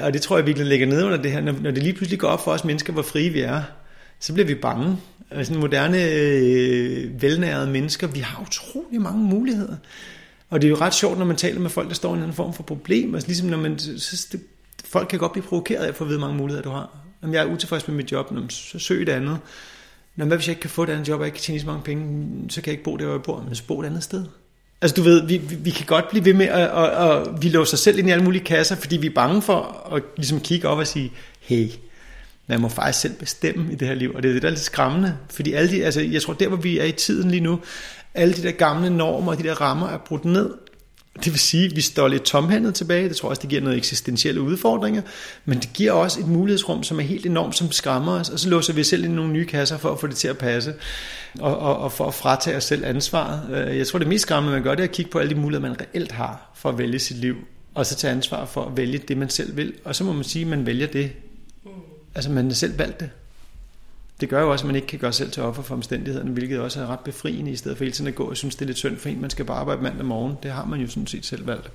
[0.00, 2.28] og det tror jeg virkelig ligger ned under det her, når det lige pludselig går
[2.28, 3.62] op for os mennesker, hvor frie vi er,
[4.20, 4.96] så bliver vi bange.
[5.30, 9.76] Altså moderne, øh, velnærede mennesker, vi har utrolig mange muligheder.
[10.50, 12.32] Og det er jo ret sjovt, når man taler med folk, der står i en
[12.32, 13.14] form for problem.
[13.14, 14.40] Altså ligesom når man, så det,
[14.84, 16.90] folk kan godt blive provokeret af at få at vide, hvor mange muligheder du har.
[17.22, 19.38] Om jeg er utilfreds med mit job, så søg et andet.
[20.16, 21.66] Når hvad hvis jeg ikke kan få et andet job, og ikke kan tjene så
[21.66, 23.86] mange penge, så kan jeg ikke bo der, hvor jeg bor, men så bo et
[23.86, 24.24] andet sted.
[24.82, 27.48] Altså du ved, vi, vi, vi kan godt blive ved med at, og, og vi
[27.48, 30.40] låser os selv ind i alle mulige kasser, fordi vi er bange for at ligesom
[30.40, 31.68] kigge op og sige, hey,
[32.46, 34.52] man må faktisk selv bestemme i det her liv, og det er det, der er
[34.52, 37.40] lidt skræmmende, fordi alle de, altså, jeg tror, der hvor vi er i tiden lige
[37.40, 37.60] nu,
[38.14, 40.50] alle de der gamle normer og de der rammer er brudt ned.
[41.24, 43.08] Det vil sige, at vi står lidt tomhændet tilbage.
[43.08, 45.02] Det tror jeg også, det giver noget eksistentielle udfordringer.
[45.44, 48.28] Men det giver også et mulighedsrum, som er helt enormt, som skræmmer os.
[48.28, 50.28] Og så låser vi selv ind i nogle nye kasser for at få det til
[50.28, 50.74] at passe.
[51.40, 53.68] Og, og, og for at fratage os selv ansvaret.
[53.68, 55.40] Øh, jeg tror, det mest skræmmende, man gør, det er at kigge på alle de
[55.40, 57.36] muligheder, man reelt har for at vælge sit liv.
[57.74, 59.72] Og så tage ansvar for at vælge det, man selv vil.
[59.84, 61.12] Og så må man sige, at man vælger det.
[62.14, 63.10] Altså, man har selv valgt det
[64.20, 66.30] det gør jo også, at man ikke kan gøre sig selv til offer for omstændighederne,
[66.30, 68.62] hvilket også er ret befriende, i stedet for hele tiden at gå og synes, det
[68.62, 70.36] er lidt synd for en, man skal bare arbejde mandag morgen.
[70.42, 71.70] Det har man jo sådan set selv valgt.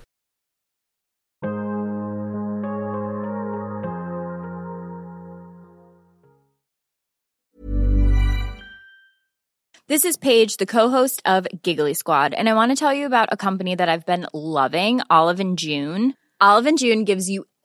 [9.90, 13.30] This is Paige, the co-host of Giggly Squad, and I want to tell you about
[13.32, 16.14] a company that I've been loving, Olive and June.
[16.40, 17.46] Olive and June gives you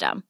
[0.00, 0.29] system.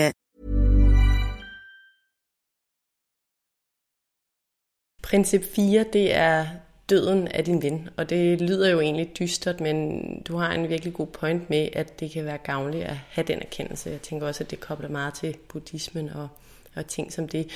[5.11, 6.47] Princip 4, det er
[6.89, 10.93] døden af din ven, og det lyder jo egentlig dystert, men du har en virkelig
[10.93, 13.89] god point med, at det kan være gavnligt at have den erkendelse.
[13.89, 16.27] Jeg tænker også, at det kobler meget til buddhismen og
[16.75, 17.47] og ting som det.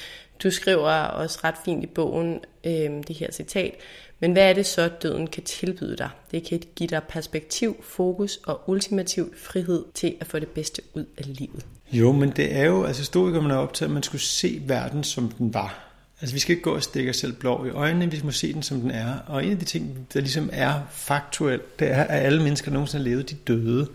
[0.43, 3.73] Du skriver også ret fint i bogen øh, det her citat,
[4.19, 6.09] men hvad er det så, døden kan tilbyde dig?
[6.31, 11.05] Det kan give dig perspektiv, fokus og ultimativ frihed til at få det bedste ud
[11.17, 11.65] af livet.
[11.91, 15.29] Jo, men det er jo, altså historikerne er optaget, at man skulle se verden, som
[15.29, 15.94] den var.
[16.25, 18.53] Altså vi skal ikke gå og stikke os selv blå i øjnene, vi må se
[18.53, 19.13] den, som den er.
[19.27, 23.03] Og en af de ting, der ligesom er faktuelt, det er, at alle mennesker nogensinde
[23.03, 23.87] har levet, de døde.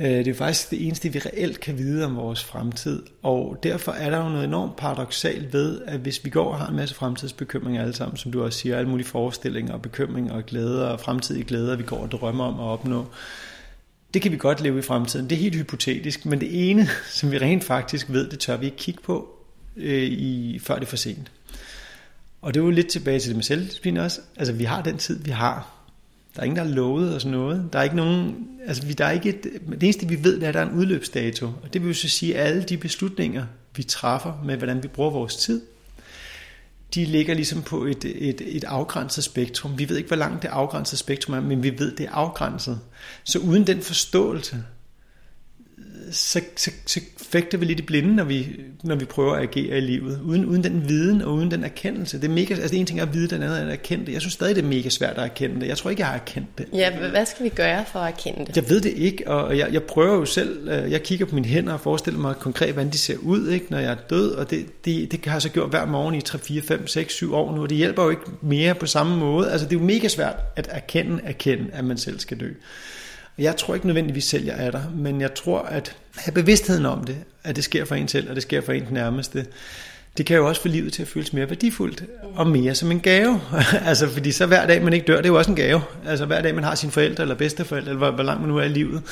[0.00, 3.02] Øh, det er faktisk det eneste, vi reelt kan vide om vores fremtid.
[3.22, 6.68] Og derfor er der jo noget enormt paradoxalt ved, at hvis vi går og har
[6.68, 10.46] en masse fremtidsbekymringer alle sammen, som du også siger, alle mulige forestillinger og bekymringer og
[10.46, 13.06] glæder og fremtidige glæder, vi går og drømmer om at opnå,
[14.14, 15.30] det kan vi godt leve i fremtiden.
[15.30, 16.88] Det er helt hypotetisk, men det ene,
[17.18, 19.38] som vi rent faktisk ved, det tør vi ikke kigge på,
[19.76, 21.30] øh, i, før det er for sent.
[22.42, 24.20] Og det er jo lidt tilbage til det med selvdisciplin også.
[24.36, 25.78] Altså, vi har den tid, vi har.
[26.34, 27.68] Der er ingen, der har lovet os noget.
[27.72, 30.42] Der er ikke nogen, altså, vi, der er ikke et, det eneste, vi ved, det
[30.42, 31.46] er, at der er en udløbsdato.
[31.46, 34.88] Og det vil jo så sige, at alle de beslutninger, vi træffer med, hvordan vi
[34.88, 35.62] bruger vores tid,
[36.94, 39.78] de ligger ligesom på et, et, et afgrænset spektrum.
[39.78, 42.80] Vi ved ikke, hvor langt det afgrænsede spektrum er, men vi ved, det er afgrænset.
[43.24, 44.64] Så uden den forståelse,
[46.10, 47.00] så, så, så
[47.32, 48.48] fægter vi lidt i blinde, når vi,
[48.82, 50.20] når vi prøver at agere i livet.
[50.24, 52.20] Uden, uden den viden og uden den erkendelse.
[52.20, 54.12] Det er mega, altså en ting er at vide, den anden er at erkende det.
[54.12, 55.68] Jeg synes stadig, det er mega svært at erkende det.
[55.68, 56.66] Jeg tror ikke, jeg har erkendt det.
[56.72, 58.56] Ja, hvad skal vi gøre for at erkende det?
[58.56, 61.46] Jeg ved det ikke, og jeg, jeg prøver jo selv, øh, jeg kigger på mine
[61.46, 64.50] hænder og forestiller mig konkret, hvordan de ser ud, ikke, når jeg er død, og
[64.50, 67.34] det, det, det har jeg så gjort hver morgen i 3, 4, 5, 6, 7
[67.34, 69.50] år nu, og det hjælper jo ikke mere på samme måde.
[69.50, 72.48] Altså det er jo mega svært at erkende, erkende, at man selv skal dø.
[73.38, 77.04] Jeg tror ikke nødvendigvis selv, jeg er der, men jeg tror, at have bevidstheden om
[77.04, 79.46] det, at det sker for en selv, og det sker for en nærmeste,
[80.16, 82.04] det kan jo også få livet til at føles mere værdifuldt
[82.34, 83.40] og mere som en gave.
[83.86, 85.82] altså, fordi så hver dag, man ikke dør, det er jo også en gave.
[86.06, 88.58] Altså hver dag, man har sine forældre eller bedsteforældre, eller hvor, hvor langt man nu
[88.58, 89.02] er i livet,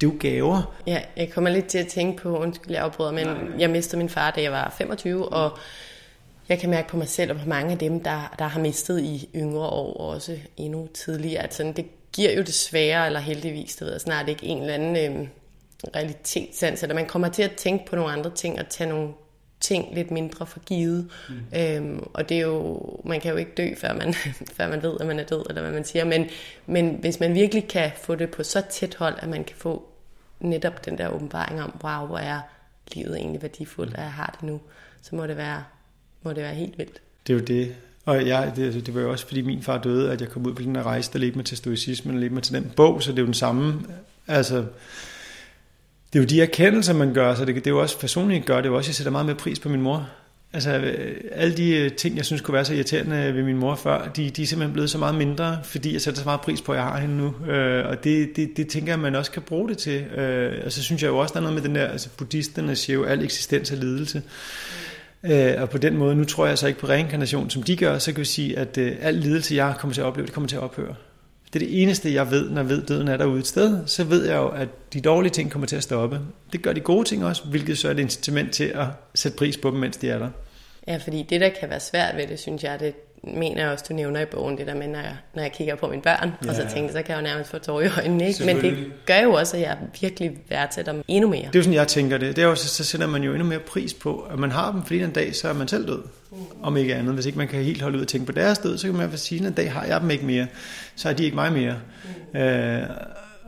[0.00, 0.74] det er jo gaver.
[0.86, 3.26] Ja, jeg kommer lidt til at tænke på, undskyld, jeg afbryder, men
[3.58, 5.58] jeg mistede min far, da jeg var 25, og
[6.48, 9.00] jeg kan mærke på mig selv, og på mange af dem, der, der har mistet
[9.00, 13.76] i yngre år, og også endnu tidligere, at sådan, det giver jo desværre, eller heldigvis,
[13.76, 15.28] det ved jeg snart ikke, en eller anden øh,
[15.96, 19.12] realitetssans, eller man kommer til at tænke på nogle andre ting, og tage nogle
[19.60, 21.10] ting lidt mindre for givet.
[21.28, 21.58] Mm.
[21.58, 24.14] Øhm, og det er jo, man kan jo ikke dø, før man,
[24.56, 26.26] før man ved, at man er død, eller hvad man siger, men,
[26.66, 29.88] men hvis man virkelig kan få det på så tæt hold, at man kan få
[30.40, 32.40] netop den der åbenbaring om, wow, hvor er
[32.92, 34.60] livet egentlig værdifuldt, at jeg har det nu,
[35.02, 35.64] så må det være,
[36.22, 37.02] må det være helt vildt.
[37.26, 40.12] Det er jo det, og jeg, det, det var jo også, fordi min far døde,
[40.12, 42.34] at jeg kom ud på den her rejse, der ledte mig til stoicismen, og ledte
[42.34, 43.80] mig til den bog, så det er jo den samme,
[44.26, 44.56] altså,
[46.12, 48.56] det er jo de erkendelser, man gør, så det, det er jo også personligt gør
[48.56, 50.08] det, er jo også, jeg sætter meget mere pris på min mor.
[50.54, 50.70] Altså,
[51.32, 54.30] alle de øh, ting, jeg synes kunne være så irriterende ved min mor før, de,
[54.30, 56.78] de er simpelthen blevet så meget mindre, fordi jeg sætter så meget pris på, at
[56.78, 57.52] jeg har hende nu.
[57.52, 60.04] Øh, og det, det, det tænker jeg, man også kan bruge det til.
[60.04, 62.76] Øh, og så synes jeg jo også, der er noget med den der, altså buddhisterne
[62.76, 64.22] siger jo, al eksistens er lidelse.
[65.26, 67.98] Øh, og på den måde, nu tror jeg så ikke på reinkarnation, som de gør,
[67.98, 70.48] så kan vi sige, at øh, al lidelse, jeg kommer til at opleve, det kommer
[70.48, 70.94] til at ophøre.
[71.52, 73.86] Det er det eneste, jeg ved, når jeg ved, døden er derude et sted.
[73.86, 76.20] Så ved jeg jo, at de dårlige ting kommer til at stoppe.
[76.52, 79.56] Det gør de gode ting også, hvilket så er et incitament til at sætte pris
[79.56, 80.30] på dem, mens de er der.
[80.88, 82.94] Ja, fordi det, der kan være svært ved det, synes jeg, det
[83.26, 85.74] mener jeg også, du nævner i bogen, det der med, når jeg, når jeg kigger
[85.74, 86.48] på mine børn, ja.
[86.48, 88.44] og så tænker så kan jeg jo nærmest få tårer i øjnene, ikke?
[88.44, 91.42] Men det gør jo også, at jeg virkelig værdsætter dem endnu mere.
[91.42, 92.36] Det er jo sådan, jeg tænker det.
[92.36, 94.82] Det er jo, så, sætter man jo endnu mere pris på, at man har dem,
[94.82, 96.02] fordi en dag, så er man selv død.
[96.30, 96.38] Mm.
[96.62, 97.14] Om ikke andet.
[97.14, 99.16] Hvis ikke man kan helt holde ud og tænke på deres død, så kan man
[99.16, 100.46] sige, at en dag har jeg dem ikke mere.
[100.96, 101.76] Så er de ikke mig mere.
[102.34, 102.40] Mm.
[102.40, 102.82] Øh,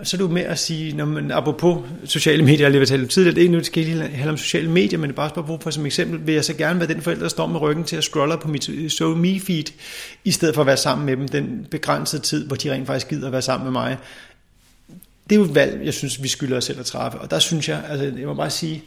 [0.02, 3.06] så er du med at sige, når man, apropos sociale medier, jeg lige vil tale
[3.06, 5.16] tidligere, det er ikke nu, det skal ikke handle om sociale medier, men det er
[5.16, 7.60] bare spørge for som eksempel, vil jeg så gerne være den forælder, der står med
[7.60, 9.64] ryggen til at scrolle på mit øh, so me feed,
[10.24, 13.08] i stedet for at være sammen med dem den begrænsede tid, hvor de rent faktisk
[13.08, 13.98] gider at være sammen med mig.
[15.30, 17.38] Det er jo et valg, jeg synes, vi skylder os selv at træffe, og der
[17.38, 18.84] synes jeg, altså jeg må bare sige,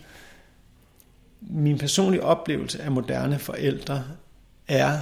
[1.41, 4.03] min personlige oplevelse af moderne forældre
[4.67, 4.97] er,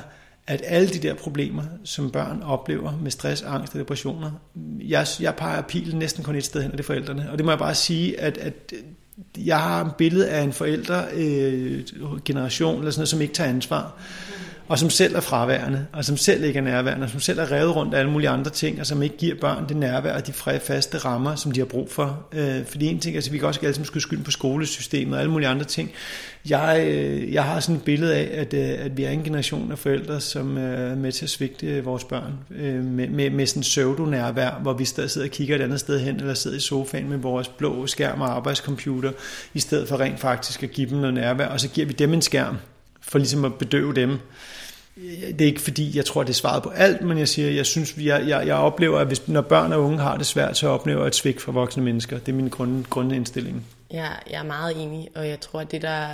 [0.47, 4.31] at alle de der problemer, som børn oplever med stress, angst og depressioner,
[4.79, 7.31] jeg, jeg peger pilen næsten kun et sted hen, og det er forældrene.
[7.31, 8.73] Og det må jeg bare sige, at, at
[9.37, 13.99] jeg har et billede af en forældregeneration, øh, eller sådan noget, som ikke tager ansvar
[14.67, 17.51] og som selv er fraværende, og som selv ikke er nærværende, og som selv er
[17.51, 20.27] revet rundt af alle mulige andre ting, og som ikke giver børn det nærvær og
[20.27, 22.27] de faste rammer, som de har brug for.
[22.31, 25.19] Øh, fordi en ting, altså vi kan også alle sammen skyde skylden på skolesystemet og
[25.19, 25.91] alle mulige andre ting.
[26.49, 29.71] Jeg, øh, jeg har sådan et billede af, at, øh, at vi er en generation
[29.71, 33.45] af forældre, som øh, er med til at svigte vores børn øh, med, med, med
[33.45, 36.59] sådan pseudo-nærvær, hvor vi stadig sidder og kigger et andet sted hen, eller sidder i
[36.59, 39.11] sofaen med vores blå skærm og arbejdscomputer,
[39.53, 42.13] i stedet for rent faktisk at give dem noget nærvær, og så giver vi dem
[42.13, 42.57] en skærm,
[43.01, 44.19] for ligesom at bedøve dem
[44.97, 47.65] det er ikke fordi, jeg tror, det er svaret på alt, men jeg siger, jeg
[47.65, 50.67] synes, jeg, jeg, jeg oplever, at hvis, når børn og unge har det svært, så
[50.67, 52.19] oplever jeg et svigt fra voksne mennesker.
[52.19, 53.65] Det er min grund, grundindstilling.
[53.91, 56.07] Ja, jeg er meget enig, og jeg tror, at det der,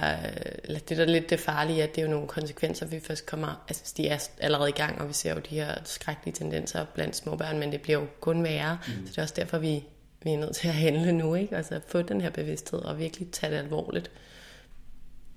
[0.64, 3.26] eller det der er lidt det farlige, at det er jo nogle konsekvenser, vi først
[3.26, 6.86] kommer, altså de er allerede i gang, og vi ser jo de her skrækkelige tendenser
[6.96, 8.94] blandt småbørn, men det bliver jo kun værre, mm.
[8.94, 9.84] så det er også derfor, vi,
[10.24, 11.58] vi er nødt til at handle nu, ikke?
[11.58, 14.12] altså få den her bevidsthed og virkelig tage det alvorligt.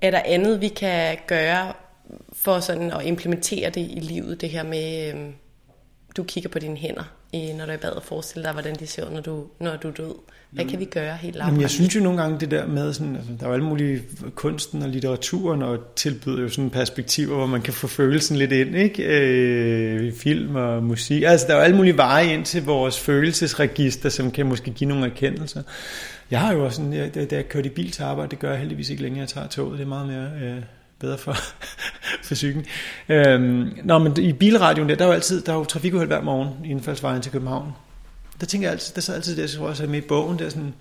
[0.01, 1.73] Er der andet, vi kan gøre
[2.33, 5.21] for sådan at implementere det i livet, det her med, øh,
[6.17, 8.75] du kigger på dine hænder, i, når du er i bad og forestiller dig, hvordan
[8.75, 10.15] de ser ud, når du, når du er død.
[10.51, 11.61] Hvad kan vi gøre helt lavt?
[11.61, 14.03] Jeg synes jo nogle gange det der med, sådan, altså, der er jo alle mulige
[14.35, 18.77] kunsten og litteraturen, og tilbyder jo sådan perspektiver, hvor man kan få følelsen lidt ind,
[18.77, 19.03] ikke?
[19.03, 21.23] Øh, film og musik.
[21.23, 24.89] Altså der er jo alle mulige veje ind til vores følelsesregister, som kan måske give
[24.89, 25.63] nogle erkendelser.
[26.31, 28.51] Jeg har jo også sådan, da jeg, jeg kørte i bil til arbejde, det gør
[28.51, 30.31] jeg heldigvis ikke længere, jeg tager toget, det er meget mere...
[30.43, 30.63] Øh,
[30.99, 31.37] bedre for,
[32.23, 32.65] for cyklen.
[33.09, 36.23] Øhm, nå, men i bilradioen der, der er jo altid der er jo trafikuheld hver
[36.23, 37.73] morgen i indfaldsvejen til København.
[38.41, 40.49] Der tænker jeg altid, der er altid det, jeg tror også med i bogen, der
[40.49, 40.75] sådan,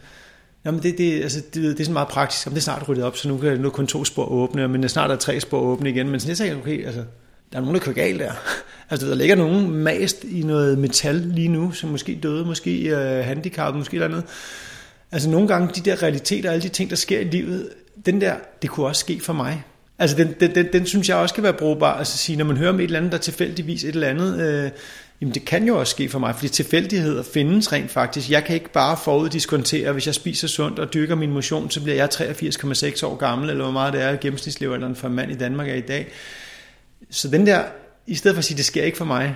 [0.65, 2.47] Jamen det, det, altså, det, det er sådan meget praktisk.
[2.47, 4.89] om det er snart ryddet op, så nu, kan, nu kun to spor åbne, men
[4.89, 6.09] snart er tre spor åbne igen.
[6.09, 7.03] Men sådan, jeg sagde, okay, altså,
[7.51, 8.31] der er nogen, der kører galt der.
[8.89, 13.25] altså der ligger nogen mast i noget metal lige nu, som måske døde, måske uh,
[13.25, 14.23] handicappet, måske eller andet.
[15.11, 17.69] Altså nogle gange, de der realiteter, alle de ting, der sker i livet,
[18.05, 19.63] den der, det kunne også ske for mig.
[19.99, 21.97] Altså den, den, den, den synes jeg også kan være brugbar.
[21.97, 24.71] Altså sige, når man hører om et eller andet, der tilfældigvis et eller andet, øh,
[25.21, 28.29] jamen det kan jo også ske for mig, fordi tilfældigheder findes rent faktisk.
[28.29, 31.95] Jeg kan ikke bare foruddiskontere, hvis jeg spiser sundt og dyrker min motion, så bliver
[31.95, 35.69] jeg 83,6 år gammel, eller hvor meget det er gennemsnitslevealderen for en mand i Danmark
[35.69, 36.07] er i dag.
[37.09, 37.63] Så den der,
[38.07, 39.35] i stedet for at sige, det sker ikke for mig,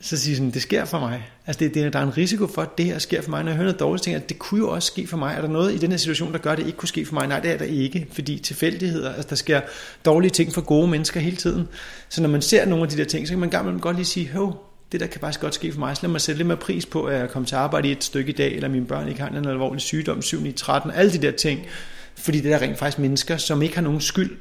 [0.00, 1.30] så siger sådan, det sker for mig.
[1.46, 3.44] Altså det, det, der er en risiko for, at det her sker for mig.
[3.44, 5.34] Når jeg hører noget dårligt, tænker jeg, at det kunne jo også ske for mig.
[5.36, 7.14] Er der noget i den her situation, der gør, at det ikke kunne ske for
[7.14, 7.26] mig?
[7.26, 9.60] Nej, det er der ikke, fordi tilfældigheder, altså der sker
[10.04, 11.68] dårlige ting for gode mennesker hele tiden.
[12.08, 14.06] Så når man ser nogle af de der ting, så kan man gammel godt lige
[14.06, 15.96] sige, hov, det der kan faktisk godt ske for mig.
[15.96, 18.04] Så lad mig sætte lidt mere pris på, at jeg kommer til arbejde i et
[18.04, 21.18] stykke i dag, eller mine børn ikke har en alvorlig sygdom, 7 13, alle de
[21.18, 21.60] der ting.
[22.16, 24.36] Fordi det er rent faktisk mennesker, som ikke har nogen skyld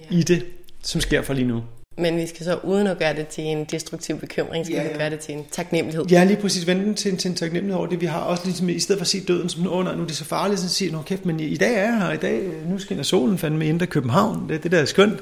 [0.00, 0.16] ja.
[0.16, 0.44] i det,
[0.82, 1.62] som sker for lige nu.
[1.96, 4.92] Men vi skal så uden at gøre det til en destruktiv bekymring, skal ja, ja.
[4.92, 6.06] vi gøre det til en taknemmelighed.
[6.06, 8.00] Ja, lige præcis vende den til, til en taknemmelighed over det.
[8.00, 10.16] Vi har også ligesom, i stedet for at se døden som, nej, nu er det
[10.16, 12.42] så farligt, så siger nu kæft, men i, i dag er jeg her, i dag,
[12.68, 15.20] nu skinner solen fandme ind i København, det, det der er skønt.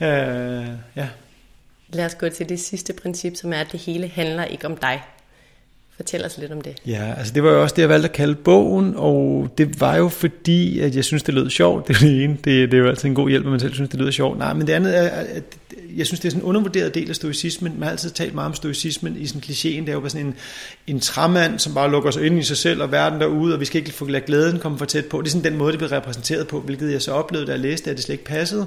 [0.00, 0.06] Uh,
[0.96, 1.08] ja.
[1.92, 4.76] Lad os gå til det sidste princip, som er, at det hele handler ikke om
[4.76, 5.02] dig.
[5.96, 6.76] Fortæl os lidt om det.
[6.86, 9.96] Ja, altså det var jo også det, jeg valgte at kalde bogen, og det var
[9.96, 12.32] jo fordi, at jeg synes, det lød sjovt, det er det ene.
[12.32, 14.38] Det, det er jo altid en god hjælp, at man selv synes, det lyder sjovt.
[14.38, 15.42] Nej, men det andet er, at
[15.96, 17.72] jeg synes, det er sådan en undervurderet del af stoicismen.
[17.72, 19.80] Man har altid talt meget om stoicismen i sådan klichéen.
[19.80, 20.34] Det er jo bare sådan en,
[20.86, 23.64] en træmand, som bare lukker sig ind i sig selv og verden derude, og vi
[23.64, 25.20] skal ikke få lade glæden komme for tæt på.
[25.20, 27.60] Det er sådan den måde, det bliver repræsenteret på, hvilket jeg så oplevede, da jeg
[27.60, 28.66] læste, at det slet ikke passede.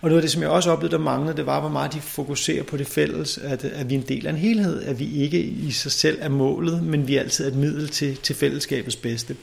[0.00, 2.00] Og noget af det, som jeg også oplevede, der manglede, det var, hvor meget de
[2.00, 5.22] fokuserer på det fælles, at, at vi er en del af en helhed, at vi
[5.22, 8.96] ikke i sig selv er målet, men vi er altid et middel til, til fællesskabets
[8.96, 9.36] bedste.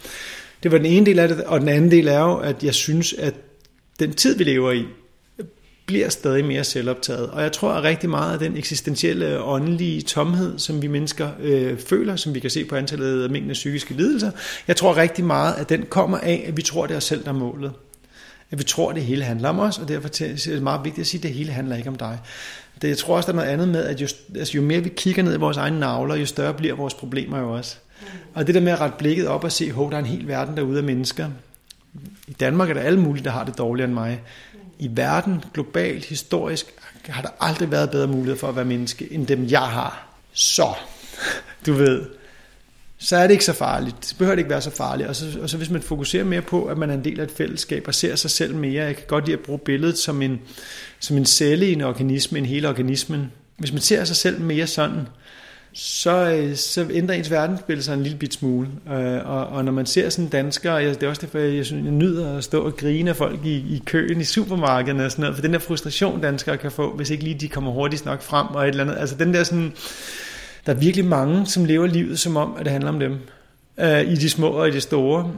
[0.64, 2.74] Det var den ene del af det, og den anden del er jo, at jeg
[2.74, 3.34] synes, at
[4.00, 4.86] den tid, vi lever i,
[5.90, 7.30] bliver stadig mere selvoptaget.
[7.30, 11.78] Og jeg tror, at rigtig meget af den eksistentielle åndelige tomhed, som vi mennesker øh,
[11.80, 14.32] føler, som vi kan se på antallet af mængden af psykiske lidelser,
[14.68, 17.24] jeg tror rigtig meget, at den kommer af, at vi tror, det er os selv,
[17.24, 17.72] der er målet.
[18.52, 21.02] At vi tror, at det hele handler om os, og derfor er det meget vigtigt
[21.02, 22.20] at sige, at det hele handler ikke om dig.
[22.82, 24.90] Det, jeg tror også, der er noget andet med, at jo, altså, jo mere vi
[24.90, 27.76] kigger ned i vores egne navler, jo større bliver vores problemer jo også.
[28.34, 30.28] Og det der med at rette blikket op og se, at der er en hel
[30.28, 31.30] verden derude af mennesker.
[32.28, 34.22] I Danmark er der alle mulige, der har det dårligere end mig
[34.80, 36.66] i verden, globalt, historisk,
[37.06, 40.08] har der aldrig været bedre mulighed for at være menneske, end dem jeg har.
[40.34, 40.74] Så,
[41.66, 42.06] du ved,
[42.98, 43.96] så er det ikke så farligt.
[44.10, 45.10] Det behøver det ikke være så farligt.
[45.10, 47.24] Og så, og så hvis man fokuserer mere på, at man er en del af
[47.24, 50.22] et fællesskab og ser sig selv mere, jeg kan godt lide at bruge billedet som
[50.22, 50.42] en,
[51.00, 53.32] som en celle i en organisme, en hele organismen.
[53.58, 55.08] Hvis man ser sig selv mere sådan,
[55.74, 58.68] så, øh, så ændrer ens verdensbillede sig en lille bit smule.
[58.92, 61.86] Øh, og, og når man ser sådan danskere, jeg, det er også derfor, jeg, synes,
[61.86, 65.22] jeg nyder at stå og grine af folk i, i køen i supermarkederne og sådan
[65.22, 68.22] noget, for den der frustration, danskere kan få, hvis ikke lige de kommer hurtigst nok
[68.22, 68.98] frem og et eller andet.
[68.98, 69.74] Altså den der sådan,
[70.66, 73.18] der er virkelig mange, som lever livet som om, at det handler om dem.
[73.80, 75.32] Øh, I de små og i de store,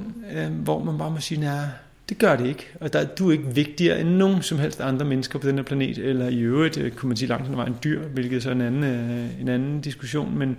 [0.50, 1.66] hvor man bare må sige, nej,
[2.12, 2.68] det gør det ikke.
[2.80, 5.64] Og der, du er ikke vigtigere end nogen som helst andre mennesker på den her
[5.64, 8.54] planet, eller i øvrigt, øh, kunne man sige langt hen en dyr, hvilket så er
[8.54, 10.58] en anden, øh, en anden diskussion, men,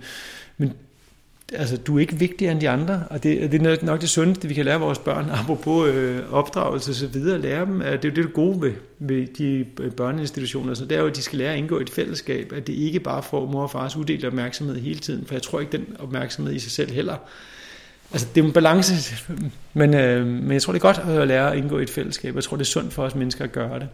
[0.57, 0.73] men
[1.53, 4.47] altså, du er ikke vigtigere end de andre, og det, det er nok det sundeste,
[4.47, 8.11] vi kan lære vores børn, apropos øh, opdragelse og så videre, lære dem, at det
[8.11, 11.37] er det gode ved, ved de øh, børneinstitutioner, så det er jo, at de skal
[11.37, 14.25] lære at indgå i et fællesskab, at det ikke bare får mor og fars uddelt
[14.25, 17.15] opmærksomhed hele tiden, for jeg tror ikke, den opmærksomhed i sig selv heller
[18.13, 19.15] Altså, det er en balance,
[19.73, 22.35] men, øh, men jeg tror, det er godt at lære at indgå i et fællesskab.
[22.35, 23.89] Jeg tror, det er sundt for os mennesker at gøre det.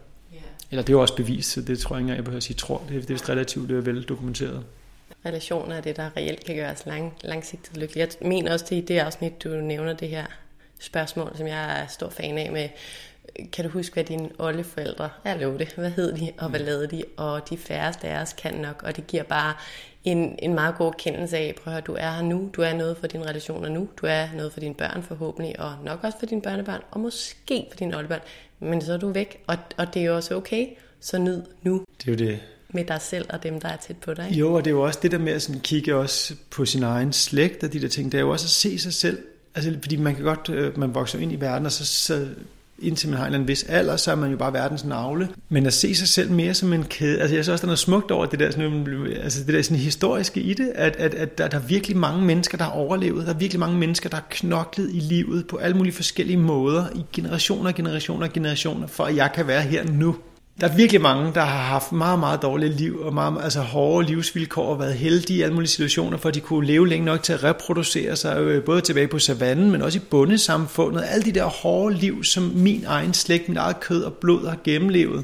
[0.72, 2.44] Eller det er jo også bevist, så det tror jeg ikke engang, jeg behøver at
[2.44, 2.84] sige tror.
[2.90, 4.64] Det er, det er vist relativt det er vel dokumenteret.
[5.26, 8.08] Relationer er det, der reelt kan gøre os lang, langsigtet lykkelige.
[8.22, 10.26] Jeg mener også, det i det afsnit, du nævner det her
[10.80, 12.70] spørgsmål, som jeg er stor fan af med,
[13.52, 16.88] kan du huske, hvad dine oldeforældre, jeg lover det, hvad hed de, og hvad lavede
[16.88, 19.54] de, og de færreste af os kan nok, og det giver bare
[20.04, 22.74] en, en meget god kendelse af, prøv at høre, du er her nu, du er
[22.74, 26.20] noget for dine relationer nu, du er noget for dine børn forhåbentlig, og nok også
[26.20, 28.20] for dine børnebørn, og måske for dine oldebørn,
[28.60, 30.68] men så er du væk, og, og det er jo også okay,
[31.00, 31.86] så nyd nu.
[31.98, 32.40] Det er jo det.
[32.70, 34.26] Med dig selv og dem, der er tæt på dig.
[34.28, 34.40] Ikke?
[34.40, 36.84] Jo, og det er jo også det der med at sådan kigge også på sin
[36.84, 39.18] egen slægt og de der ting, det er jo også at se sig selv,
[39.56, 42.28] altså fordi man kan godt, øh, man vokser ind i verden, og så, så
[42.82, 45.30] indtil man har en eller anden vis alder, så er man jo bare verdens navle.
[45.50, 47.70] Men at se sig selv mere som en kæde, altså jeg synes også, der er
[47.70, 48.88] noget smukt over det der, sådan,
[49.24, 52.26] altså det der sådan historiske i det, at, at, at der, der er virkelig mange
[52.26, 55.58] mennesker, der har overlevet, der er virkelig mange mennesker, der har knoklet i livet på
[55.58, 60.16] alle mulige forskellige måder, i generationer, generationer, generationer, for at jeg kan være her nu.
[60.62, 64.08] Der er virkelig mange, der har haft meget, meget dårlige liv, og meget, altså hårde
[64.08, 67.24] livsvilkår, og været heldige i alle mulige situationer, for at de kunne leve længe nok
[67.24, 71.04] til at reproducere sig, øh, både tilbage på savannen, men også i bundesamfundet.
[71.10, 74.58] Alle de der hårde liv, som min egen slægt, mit eget kød og blod har
[74.64, 75.24] gennemlevet,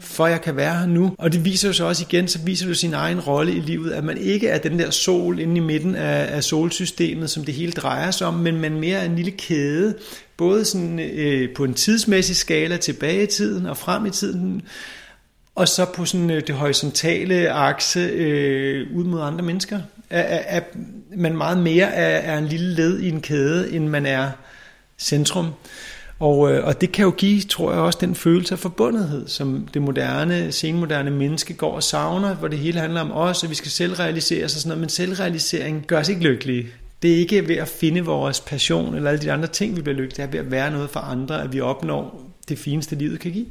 [0.00, 1.14] for jeg kan være her nu.
[1.18, 3.92] Og det viser jo så også igen, så viser du sin egen rolle i livet,
[3.92, 7.54] at man ikke er den der sol inde i midten af, af solsystemet, som det
[7.54, 9.94] hele drejer sig om, men man mere er en lille kæde,
[10.36, 14.62] både sådan, øh, på en tidsmæssig skala tilbage i tiden og frem i tiden,
[15.54, 19.80] og så på sådan øh, det horisontale akse øh, ud mod andre mennesker.
[20.10, 20.60] Er, er, er
[21.16, 24.30] man meget mere er, er en lille led i en kæde, end man er
[24.98, 25.46] centrum.
[26.18, 29.68] Og, øh, og det kan jo give, tror jeg, også den følelse af forbundethed, som
[29.74, 33.54] det moderne, senmoderne menneske går og savner, hvor det hele handler om os, og vi
[33.54, 36.66] skal selvrealisere sig og sådan noget, men selvrealisering gør os ikke lykkelige.
[37.04, 39.96] Det er ikke ved at finde vores passion eller alle de andre ting, vi bliver
[39.96, 40.16] lykkelige.
[40.16, 43.32] Det er ved at være noget for andre, at vi opnår det fineste, livet kan
[43.32, 43.46] give.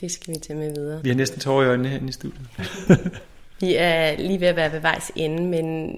[0.00, 1.02] Det skal vi tage med videre.
[1.02, 2.46] Vi har næsten tårer i øjnene herinde i studiet.
[3.60, 5.96] vi er lige ved at være ved vejs ende, men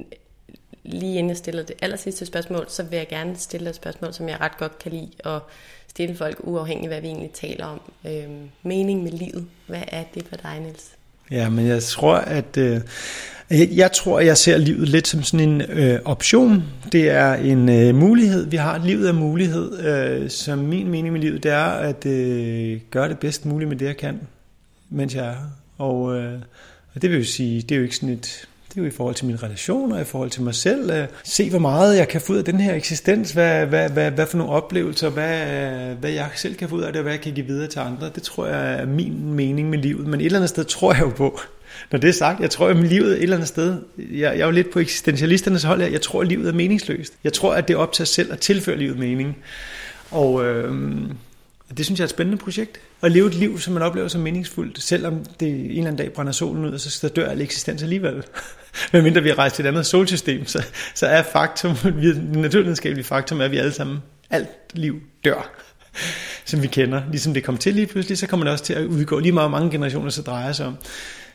[0.83, 4.13] lige inden jeg stiller det aller sidste spørgsmål, så vil jeg gerne stille et spørgsmål,
[4.13, 5.41] som jeg ret godt kan lide at
[5.89, 7.81] stille folk, uafhængigt af hvad vi egentlig taler om.
[8.07, 9.47] Øhm, mening med livet.
[9.67, 10.91] Hvad er det for dig, Niels?
[11.31, 12.81] Ja, men jeg tror, at øh,
[13.51, 16.65] jeg tror, at jeg ser livet lidt som sådan en øh, option.
[16.93, 18.47] Det er en øh, mulighed.
[18.47, 19.87] Vi har livet af mulighed.
[19.87, 23.77] Øh, så min mening med livet, det er at øh, gøre det bedst muligt med
[23.77, 24.21] det, jeg kan,
[24.91, 25.37] mens jeg er her.
[25.79, 26.39] Og, øh,
[26.95, 28.97] og det vil jo sige, det er jo ikke sådan et det er jo i
[28.97, 30.91] forhold til mine relationer, i forhold til mig selv.
[30.91, 33.31] Øh, se, hvor meget jeg kan få ud af den her eksistens.
[33.31, 36.83] Hvad, hvad, hvad, hvad for nogle oplevelser, hvad, øh, hvad jeg selv kan få ud
[36.83, 38.11] af det, og hvad jeg kan give videre til andre.
[38.15, 40.07] Det tror jeg er min mening med livet.
[40.07, 41.41] Men et eller andet sted tror jeg jo på,
[41.93, 44.45] når det er sagt, jeg tror, at livet et eller andet sted, jeg, jeg er
[44.45, 47.13] jo lidt på eksistentialisternes hold her, jeg tror, at livet er meningsløst.
[47.25, 49.37] Jeg tror, at det er op til os selv at tilføre livet mening.
[50.11, 50.75] Og øh,
[51.77, 52.81] det synes jeg er et spændende projekt.
[53.03, 56.13] At leve et liv, som man oplever som meningsfuldt, selvom det en eller anden dag
[56.13, 58.25] brænder solen ud, og så dør al eksistens alligevel.
[58.93, 63.05] Men mindre vi har rejst til et andet solsystem, så, så er faktum, det naturvidenskabelige
[63.05, 63.99] faktum, er, at vi alle sammen,
[64.31, 65.51] alt liv dør
[66.45, 67.03] som vi kender.
[67.11, 69.51] Ligesom det kom til lige pludselig, så kommer det også til at udgå lige meget
[69.51, 70.77] mange generationer, så drejer sig om.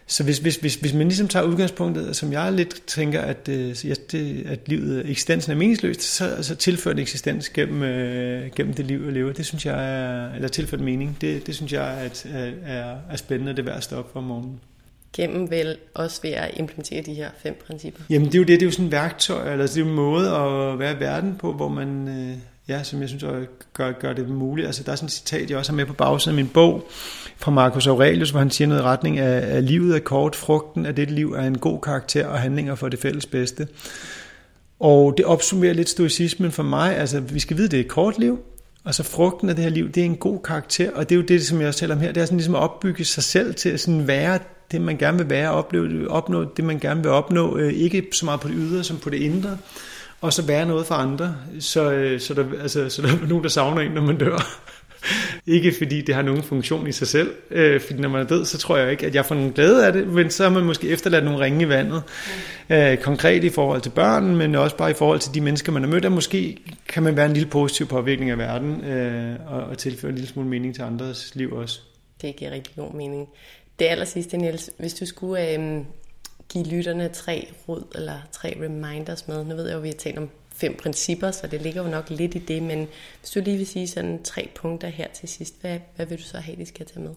[0.10, 3.76] Så hvis, hvis, hvis, hvis man ligesom tager udgangspunktet, som jeg lidt tænker, at, øh,
[4.12, 8.86] det, at livet, eksistensen er meningsløst, så, så tilfører det eksistens gennem, øh, gennem det
[8.86, 9.34] liv, jeg lever.
[9.34, 12.10] Det synes jeg er, eller tilført mening, det, det synes jeg er,
[12.66, 14.60] er, er spændende, det er værd at stå op for om morgenen
[15.14, 18.04] gennem vel også ved at implementere de her fem principper?
[18.10, 19.88] Jamen det er jo det, det er jo sådan et værktøj, eller det er jo
[19.88, 22.38] en måde at være i verden på, hvor man, øh,
[22.68, 23.24] ja, som jeg synes
[23.74, 24.68] gør, gør det muligt.
[24.68, 26.90] Altså der er sådan et citat, jeg også har med på bagsiden af min bog,
[27.40, 30.86] fra Marcus Aurelius, hvor han siger noget i retning af, at livet er kort, frugten
[30.86, 33.68] af det liv er en god karakter og handlinger for det fælles bedste.
[34.80, 36.98] Og det opsummerer lidt stoicismen for mig.
[36.98, 38.40] Altså, vi skal vide, at det er et kort liv,
[38.84, 41.20] og så frugten af det her liv, det er en god karakter, og det er
[41.20, 43.24] jo det, som jeg også taler om her, det er sådan ligesom at opbygge sig
[43.24, 44.40] selv til at sådan være
[44.72, 48.26] det, man gerne vil være, opleve, opnå det, man gerne vil opnå, øh, ikke så
[48.26, 49.58] meget på det ydre som på det indre,
[50.22, 53.44] og så være noget for andre, så, øh, så, der, altså, så der er nogen,
[53.44, 54.62] der savner en, når man dør
[55.50, 58.46] ikke fordi det har nogen funktion i sig selv, øh, fordi når man er død,
[58.46, 60.64] så tror jeg ikke, at jeg får nogen glæde af det, men så har man
[60.64, 62.04] måske efterladt nogle ringe i vandet.
[62.70, 65.84] Øh, konkret i forhold til børn, men også bare i forhold til de mennesker, man
[65.84, 69.64] har mødt, og måske kan man være en lille positiv påvirkning af verden, øh, og,
[69.64, 71.80] og tilføre en lille smule mening til andres liv også.
[72.22, 73.28] Det giver rigtig god mening.
[73.80, 75.82] Det aller sidste, Niels, hvis du skulle øh,
[76.50, 80.18] give lytterne tre råd eller tre reminders med, nu ved jeg jo, vi har talt
[80.18, 80.30] om
[80.62, 82.88] fem principper, så det ligger jo nok lidt i det, men
[83.20, 86.24] hvis du lige vil sige sådan tre punkter her til sidst, hvad, hvad vil du
[86.24, 87.12] så have, de skal tage med?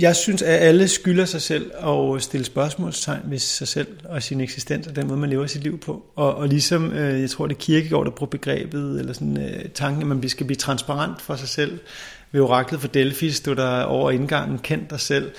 [0.00, 4.40] Jeg synes, at alle skylder sig selv at stille spørgsmålstegn ved sig selv og sin
[4.40, 6.06] eksistens og den måde, man lever sit liv på.
[6.14, 9.68] Og, og ligesom, øh, jeg tror, det er Kirkegaard, der bruger begrebet, eller sådan øh,
[9.68, 11.78] tanken, at man skal blive transparent for sig selv
[12.32, 15.32] ved oraklet for Delphi stod der over indgangen, kend dig selv.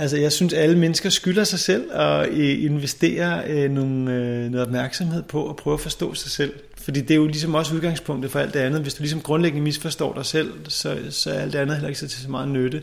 [0.00, 4.66] Altså jeg synes, alle mennesker skylder sig selv at øh, investere øh, nogle, øh, noget
[4.66, 6.52] opmærksomhed på at prøve at forstå sig selv.
[6.76, 8.80] Fordi det er jo ligesom også udgangspunktet for alt det andet.
[8.80, 12.00] Hvis du ligesom grundlæggende misforstår dig selv, så, så er alt det andet heller ikke
[12.00, 12.82] så til så meget nytte.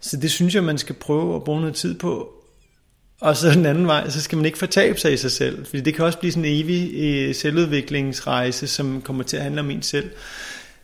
[0.00, 2.32] Så det synes jeg, man skal prøve at bruge noget tid på.
[3.20, 5.66] Og så den anden vej, så skal man ikke fortabe sig i sig selv.
[5.66, 9.60] Fordi det kan også blive sådan en evig øh, selvudviklingsrejse, som kommer til at handle
[9.60, 10.10] om en selv.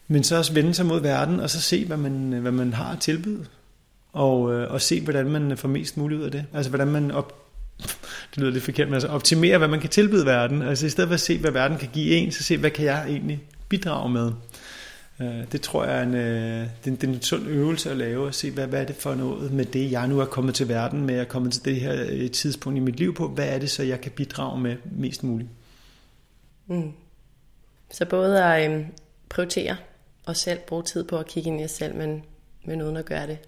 [0.08, 2.92] Men så også vende sig mod verden, og så se, hvad man, hvad man har
[2.92, 3.44] at tilbyde.
[4.18, 6.44] Og, øh, og se, hvordan man får mest muligt ud af det.
[6.52, 7.34] Altså, hvordan man op,
[8.30, 10.62] det lyder lidt forkert, men altså optimere, hvad man kan tilbyde verden.
[10.62, 12.84] Altså, i stedet for at se, hvad verden kan give en, så se, hvad kan
[12.84, 14.32] jeg egentlig bidrage med.
[15.20, 18.34] Øh, det tror jeg er en, øh, det, er en sund øvelse at lave, at
[18.34, 21.06] se, hvad, hvad er det for noget med det, jeg nu er kommet til verden
[21.06, 23.58] med, jeg er kommet til det her øh, tidspunkt i mit liv på, hvad er
[23.58, 25.50] det så, jeg kan bidrage med mest muligt.
[26.66, 26.92] Mm.
[27.90, 28.84] Så både at øhm,
[29.28, 29.76] prioritere
[30.26, 32.22] og selv bruge tid på at kigge ind i jer selv, men,
[32.64, 33.38] men uden at gøre det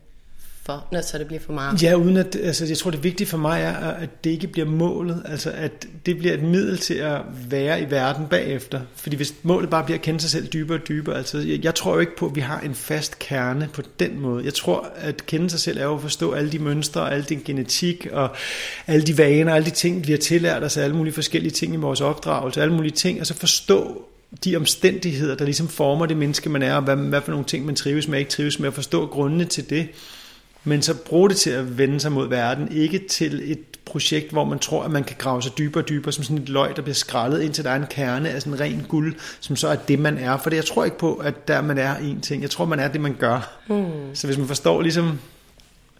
[0.62, 1.82] for, når så det bliver for meget.
[1.82, 4.68] Ja, uden at, altså, jeg tror det vigtige for mig er, at det ikke bliver
[4.68, 8.80] målet, altså at det bliver et middel til at være i verden bagefter.
[8.94, 11.74] Fordi hvis målet bare bliver at kende sig selv dybere og dybere, altså jeg, jeg
[11.74, 14.44] tror jo ikke på, at vi har en fast kerne på den måde.
[14.44, 17.24] Jeg tror, at kende sig selv er jo at forstå alle de mønstre, og alle
[17.28, 18.30] den genetik og
[18.86, 21.76] alle de vaner, alle de ting, vi har tillært os, alle mulige forskellige ting i
[21.76, 24.06] vores opdragelse, alle mulige ting, og så forstå
[24.44, 27.66] de omstændigheder, der ligesom former det menneske, man er, og hvad, hvad for nogle ting,
[27.66, 29.88] man trives med, ikke trives med, at forstå grundene til det
[30.64, 34.44] men så brug det til at vende sig mod verden, ikke til et projekt, hvor
[34.44, 36.82] man tror, at man kan grave sig dybere og dybere, som sådan et løg, der
[36.82, 39.98] bliver skrællet, indtil der er en kerne af sådan ren guld, som så er det,
[39.98, 40.36] man er.
[40.36, 42.42] For jeg tror ikke på, at der man er en ting.
[42.42, 43.60] Jeg tror, man er det, man gør.
[43.68, 44.14] Mm.
[44.14, 45.18] Så hvis man forstår ligesom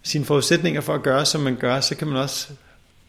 [0.03, 2.47] sine forudsætninger for at gøre, som man gør, så kan man også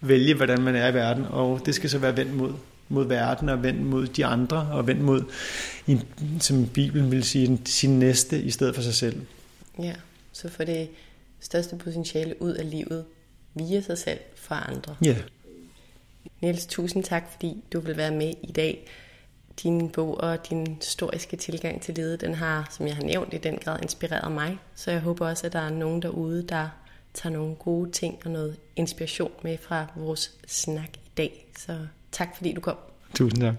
[0.01, 2.53] vælge, hvordan man er i verden, og det skal så være vendt mod,
[2.89, 5.23] mod verden, og vendt mod de andre, og vendt mod,
[6.41, 9.21] som Bibelen vil sige, sin næste, i stedet for sig selv.
[9.79, 9.93] Ja,
[10.33, 10.89] så for det
[11.43, 13.05] største potentiale ud af livet
[13.55, 14.97] via sig selv fra andre.
[15.05, 15.09] Ja.
[15.09, 15.22] Yeah.
[16.40, 18.88] Niels, tusind tak, fordi du vil være med i dag.
[19.62, 23.38] Din bog og din historiske tilgang til livet, den har, som jeg har nævnt, i
[23.38, 24.59] den grad inspireret mig.
[24.74, 26.68] Så jeg håber også, at der er nogen derude, der
[27.14, 31.47] tager nogle gode ting og noget inspiration med fra vores snak i dag.
[31.59, 31.78] Så
[32.12, 32.76] tak, fordi du kom.
[33.14, 33.55] Tusind tak.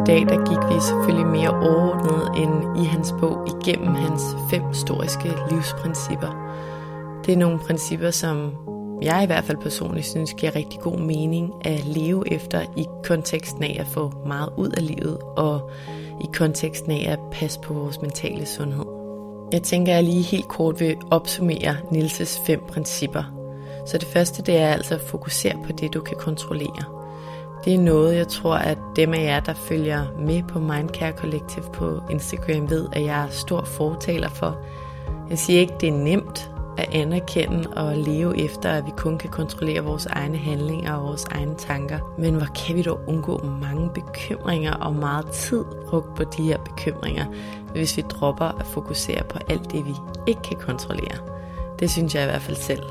[0.00, 4.62] I dag, der gik vi selvfølgelig mere overordnet end i hans bog igennem hans fem
[4.68, 6.56] historiske livsprincipper.
[7.26, 8.52] Det er nogle principper, som
[9.02, 13.62] jeg i hvert fald personligt synes giver rigtig god mening at leve efter i konteksten
[13.62, 15.70] af at få meget ud af livet og
[16.20, 18.84] i konteksten af at passe på vores mentale sundhed.
[19.52, 23.24] Jeg tænker, at jeg lige helt kort vil opsummere Nilses fem principper.
[23.86, 26.99] Så det første det er altså at fokusere på det, du kan kontrollere.
[27.64, 31.64] Det er noget, jeg tror, at dem af jer, der følger med på Mindcare Collective
[31.72, 34.58] på Instagram, ved, at jeg er stor fortaler for.
[35.30, 39.30] Jeg siger ikke, det er nemt at anerkende og leve efter, at vi kun kan
[39.30, 41.98] kontrollere vores egne handlinger og vores egne tanker.
[42.18, 46.58] Men hvor kan vi dog undgå mange bekymringer og meget tid brugt på de her
[46.58, 47.24] bekymringer,
[47.72, 49.94] hvis vi dropper at fokusere på alt det, vi
[50.26, 51.16] ikke kan kontrollere.
[51.78, 52.82] Det synes jeg i hvert fald selv.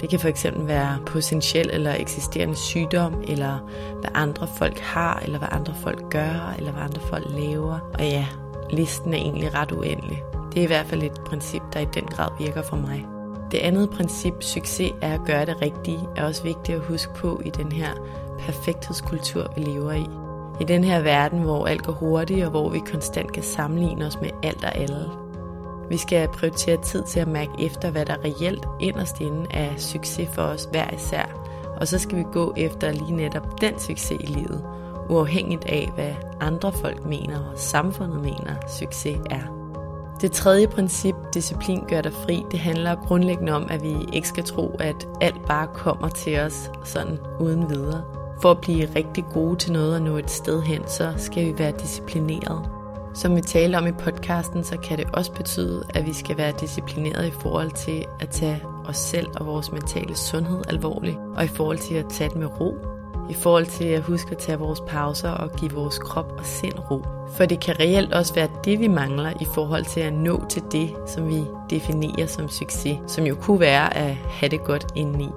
[0.00, 3.58] Det kan fx være potentiel eller eksisterende sygdom, eller
[4.00, 7.78] hvad andre folk har, eller hvad andre folk gør, eller hvad andre folk laver.
[7.94, 8.26] Og ja,
[8.70, 10.22] listen er egentlig ret uendelig.
[10.52, 13.06] Det er i hvert fald et princip, der i den grad virker for mig.
[13.50, 17.40] Det andet princip, succes, er at gøre det rigtige, er også vigtigt at huske på
[17.44, 17.88] i den her
[18.38, 20.06] perfekthedskultur, vi lever i.
[20.60, 24.20] I den her verden, hvor alt går hurtigt, og hvor vi konstant kan sammenligne os
[24.20, 25.10] med alt og alle,
[25.90, 30.28] vi skal prioritere tid til at mærke efter, hvad der reelt inderst inde er succes
[30.32, 31.42] for os hver især.
[31.80, 34.64] Og så skal vi gå efter lige netop den succes i livet,
[35.08, 39.56] uafhængigt af, hvad andre folk mener og samfundet mener, succes er.
[40.20, 44.44] Det tredje princip, disciplin gør dig fri, det handler grundlæggende om, at vi ikke skal
[44.44, 48.02] tro, at alt bare kommer til os sådan uden videre.
[48.40, 51.58] For at blive rigtig gode til noget og nå et sted hen, så skal vi
[51.58, 52.75] være disciplineret.
[53.16, 56.52] Som vi talte om i podcasten, så kan det også betyde, at vi skal være
[56.60, 61.48] disciplineret i forhold til at tage os selv og vores mentale sundhed alvorligt, og i
[61.48, 62.74] forhold til at tage det med ro,
[63.30, 66.78] i forhold til at huske at tage vores pauser og give vores krop og sind
[66.90, 67.02] ro.
[67.36, 70.62] For det kan reelt også være det, vi mangler i forhold til at nå til
[70.72, 75.28] det, som vi definerer som succes, som jo kunne være at have det godt indeni.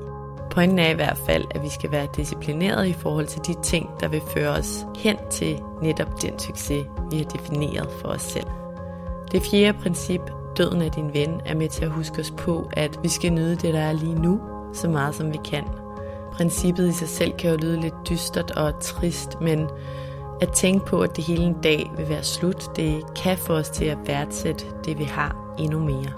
[0.49, 3.89] Pointen er i hvert fald, at vi skal være disciplinerede i forhold til de ting,
[3.99, 8.47] der vil føre os hen til netop den succes, vi har defineret for os selv.
[9.31, 10.21] Det fjerde princip,
[10.57, 13.55] døden af din ven er med til at huske os på, at vi skal nyde
[13.55, 14.39] det, der er lige nu,
[14.73, 15.63] så meget som vi kan.
[16.31, 19.67] Princippet i sig selv kan jo lyde lidt dystert og trist, men
[20.41, 23.69] at tænke på, at det hele en dag vil være slut, det kan få os
[23.69, 26.13] til at værdsætte det, vi har endnu mere.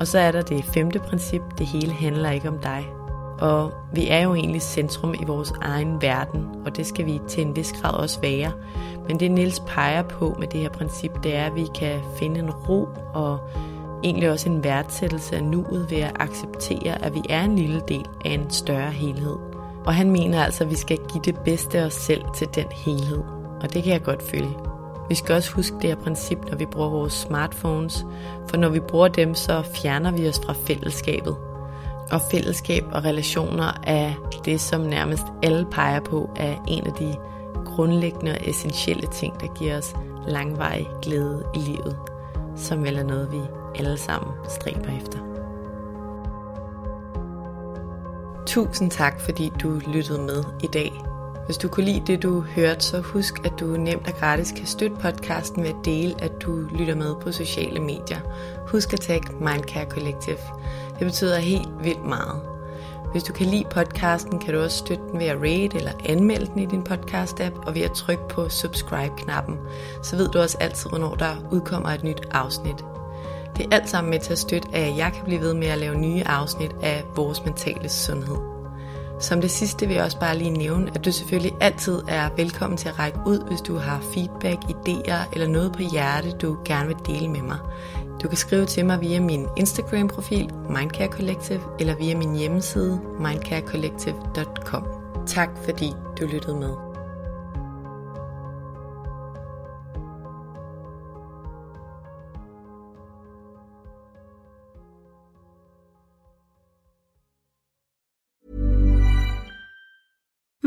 [0.00, 2.99] Og så er der det femte princip, det hele handler ikke om dig.
[3.40, 7.46] Og vi er jo egentlig centrum i vores egen verden, og det skal vi til
[7.46, 8.52] en vis grad også være.
[9.08, 12.40] Men det Niels peger på med det her princip, det er, at vi kan finde
[12.40, 13.38] en ro og
[14.04, 18.06] egentlig også en værdsættelse af nuet ved at acceptere, at vi er en lille del
[18.24, 19.36] af en større helhed.
[19.84, 22.66] Og han mener altså, at vi skal give det bedste af os selv til den
[22.70, 23.22] helhed.
[23.60, 24.56] Og det kan jeg godt følge.
[25.08, 28.06] Vi skal også huske det her princip, når vi bruger vores smartphones,
[28.48, 31.36] for når vi bruger dem, så fjerner vi os fra fællesskabet.
[32.10, 34.12] Og fællesskab og relationer er
[34.44, 37.16] det, som nærmest alle peger på, er en af de
[37.64, 39.94] grundlæggende og essentielle ting, der giver os
[40.26, 41.96] langvarig glæde i livet,
[42.56, 43.40] som vel er noget, vi
[43.74, 45.18] alle sammen stræber efter.
[48.46, 51.09] Tusind tak, fordi du lyttede med i dag.
[51.50, 54.66] Hvis du kunne lide det, du hørte, så husk, at du nemt og gratis kan
[54.66, 58.20] støtte podcasten ved at dele, at du lytter med på sociale medier.
[58.66, 60.38] Husk at tagge Mindcare Collective.
[60.98, 62.40] Det betyder helt vildt meget.
[63.12, 66.46] Hvis du kan lide podcasten, kan du også støtte den ved at rate eller anmelde
[66.46, 69.56] den i din podcast-app, og ved at trykke på subscribe-knappen.
[70.02, 72.84] Så ved du også altid, hvornår der udkommer et nyt afsnit.
[73.56, 75.78] Det er alt sammen med til at støtte, at jeg kan blive ved med at
[75.78, 78.59] lave nye afsnit af vores mentale sundhed.
[79.20, 82.76] Som det sidste vil jeg også bare lige nævne, at du selvfølgelig altid er velkommen
[82.76, 86.86] til at række ud, hvis du har feedback, idéer eller noget på hjerte, du gerne
[86.86, 87.58] vil dele med mig.
[88.22, 94.86] Du kan skrive til mig via min Instagram-profil, Mindcare Collective, eller via min hjemmeside, mindcarecollective.com.
[95.26, 96.89] Tak fordi du lyttede med.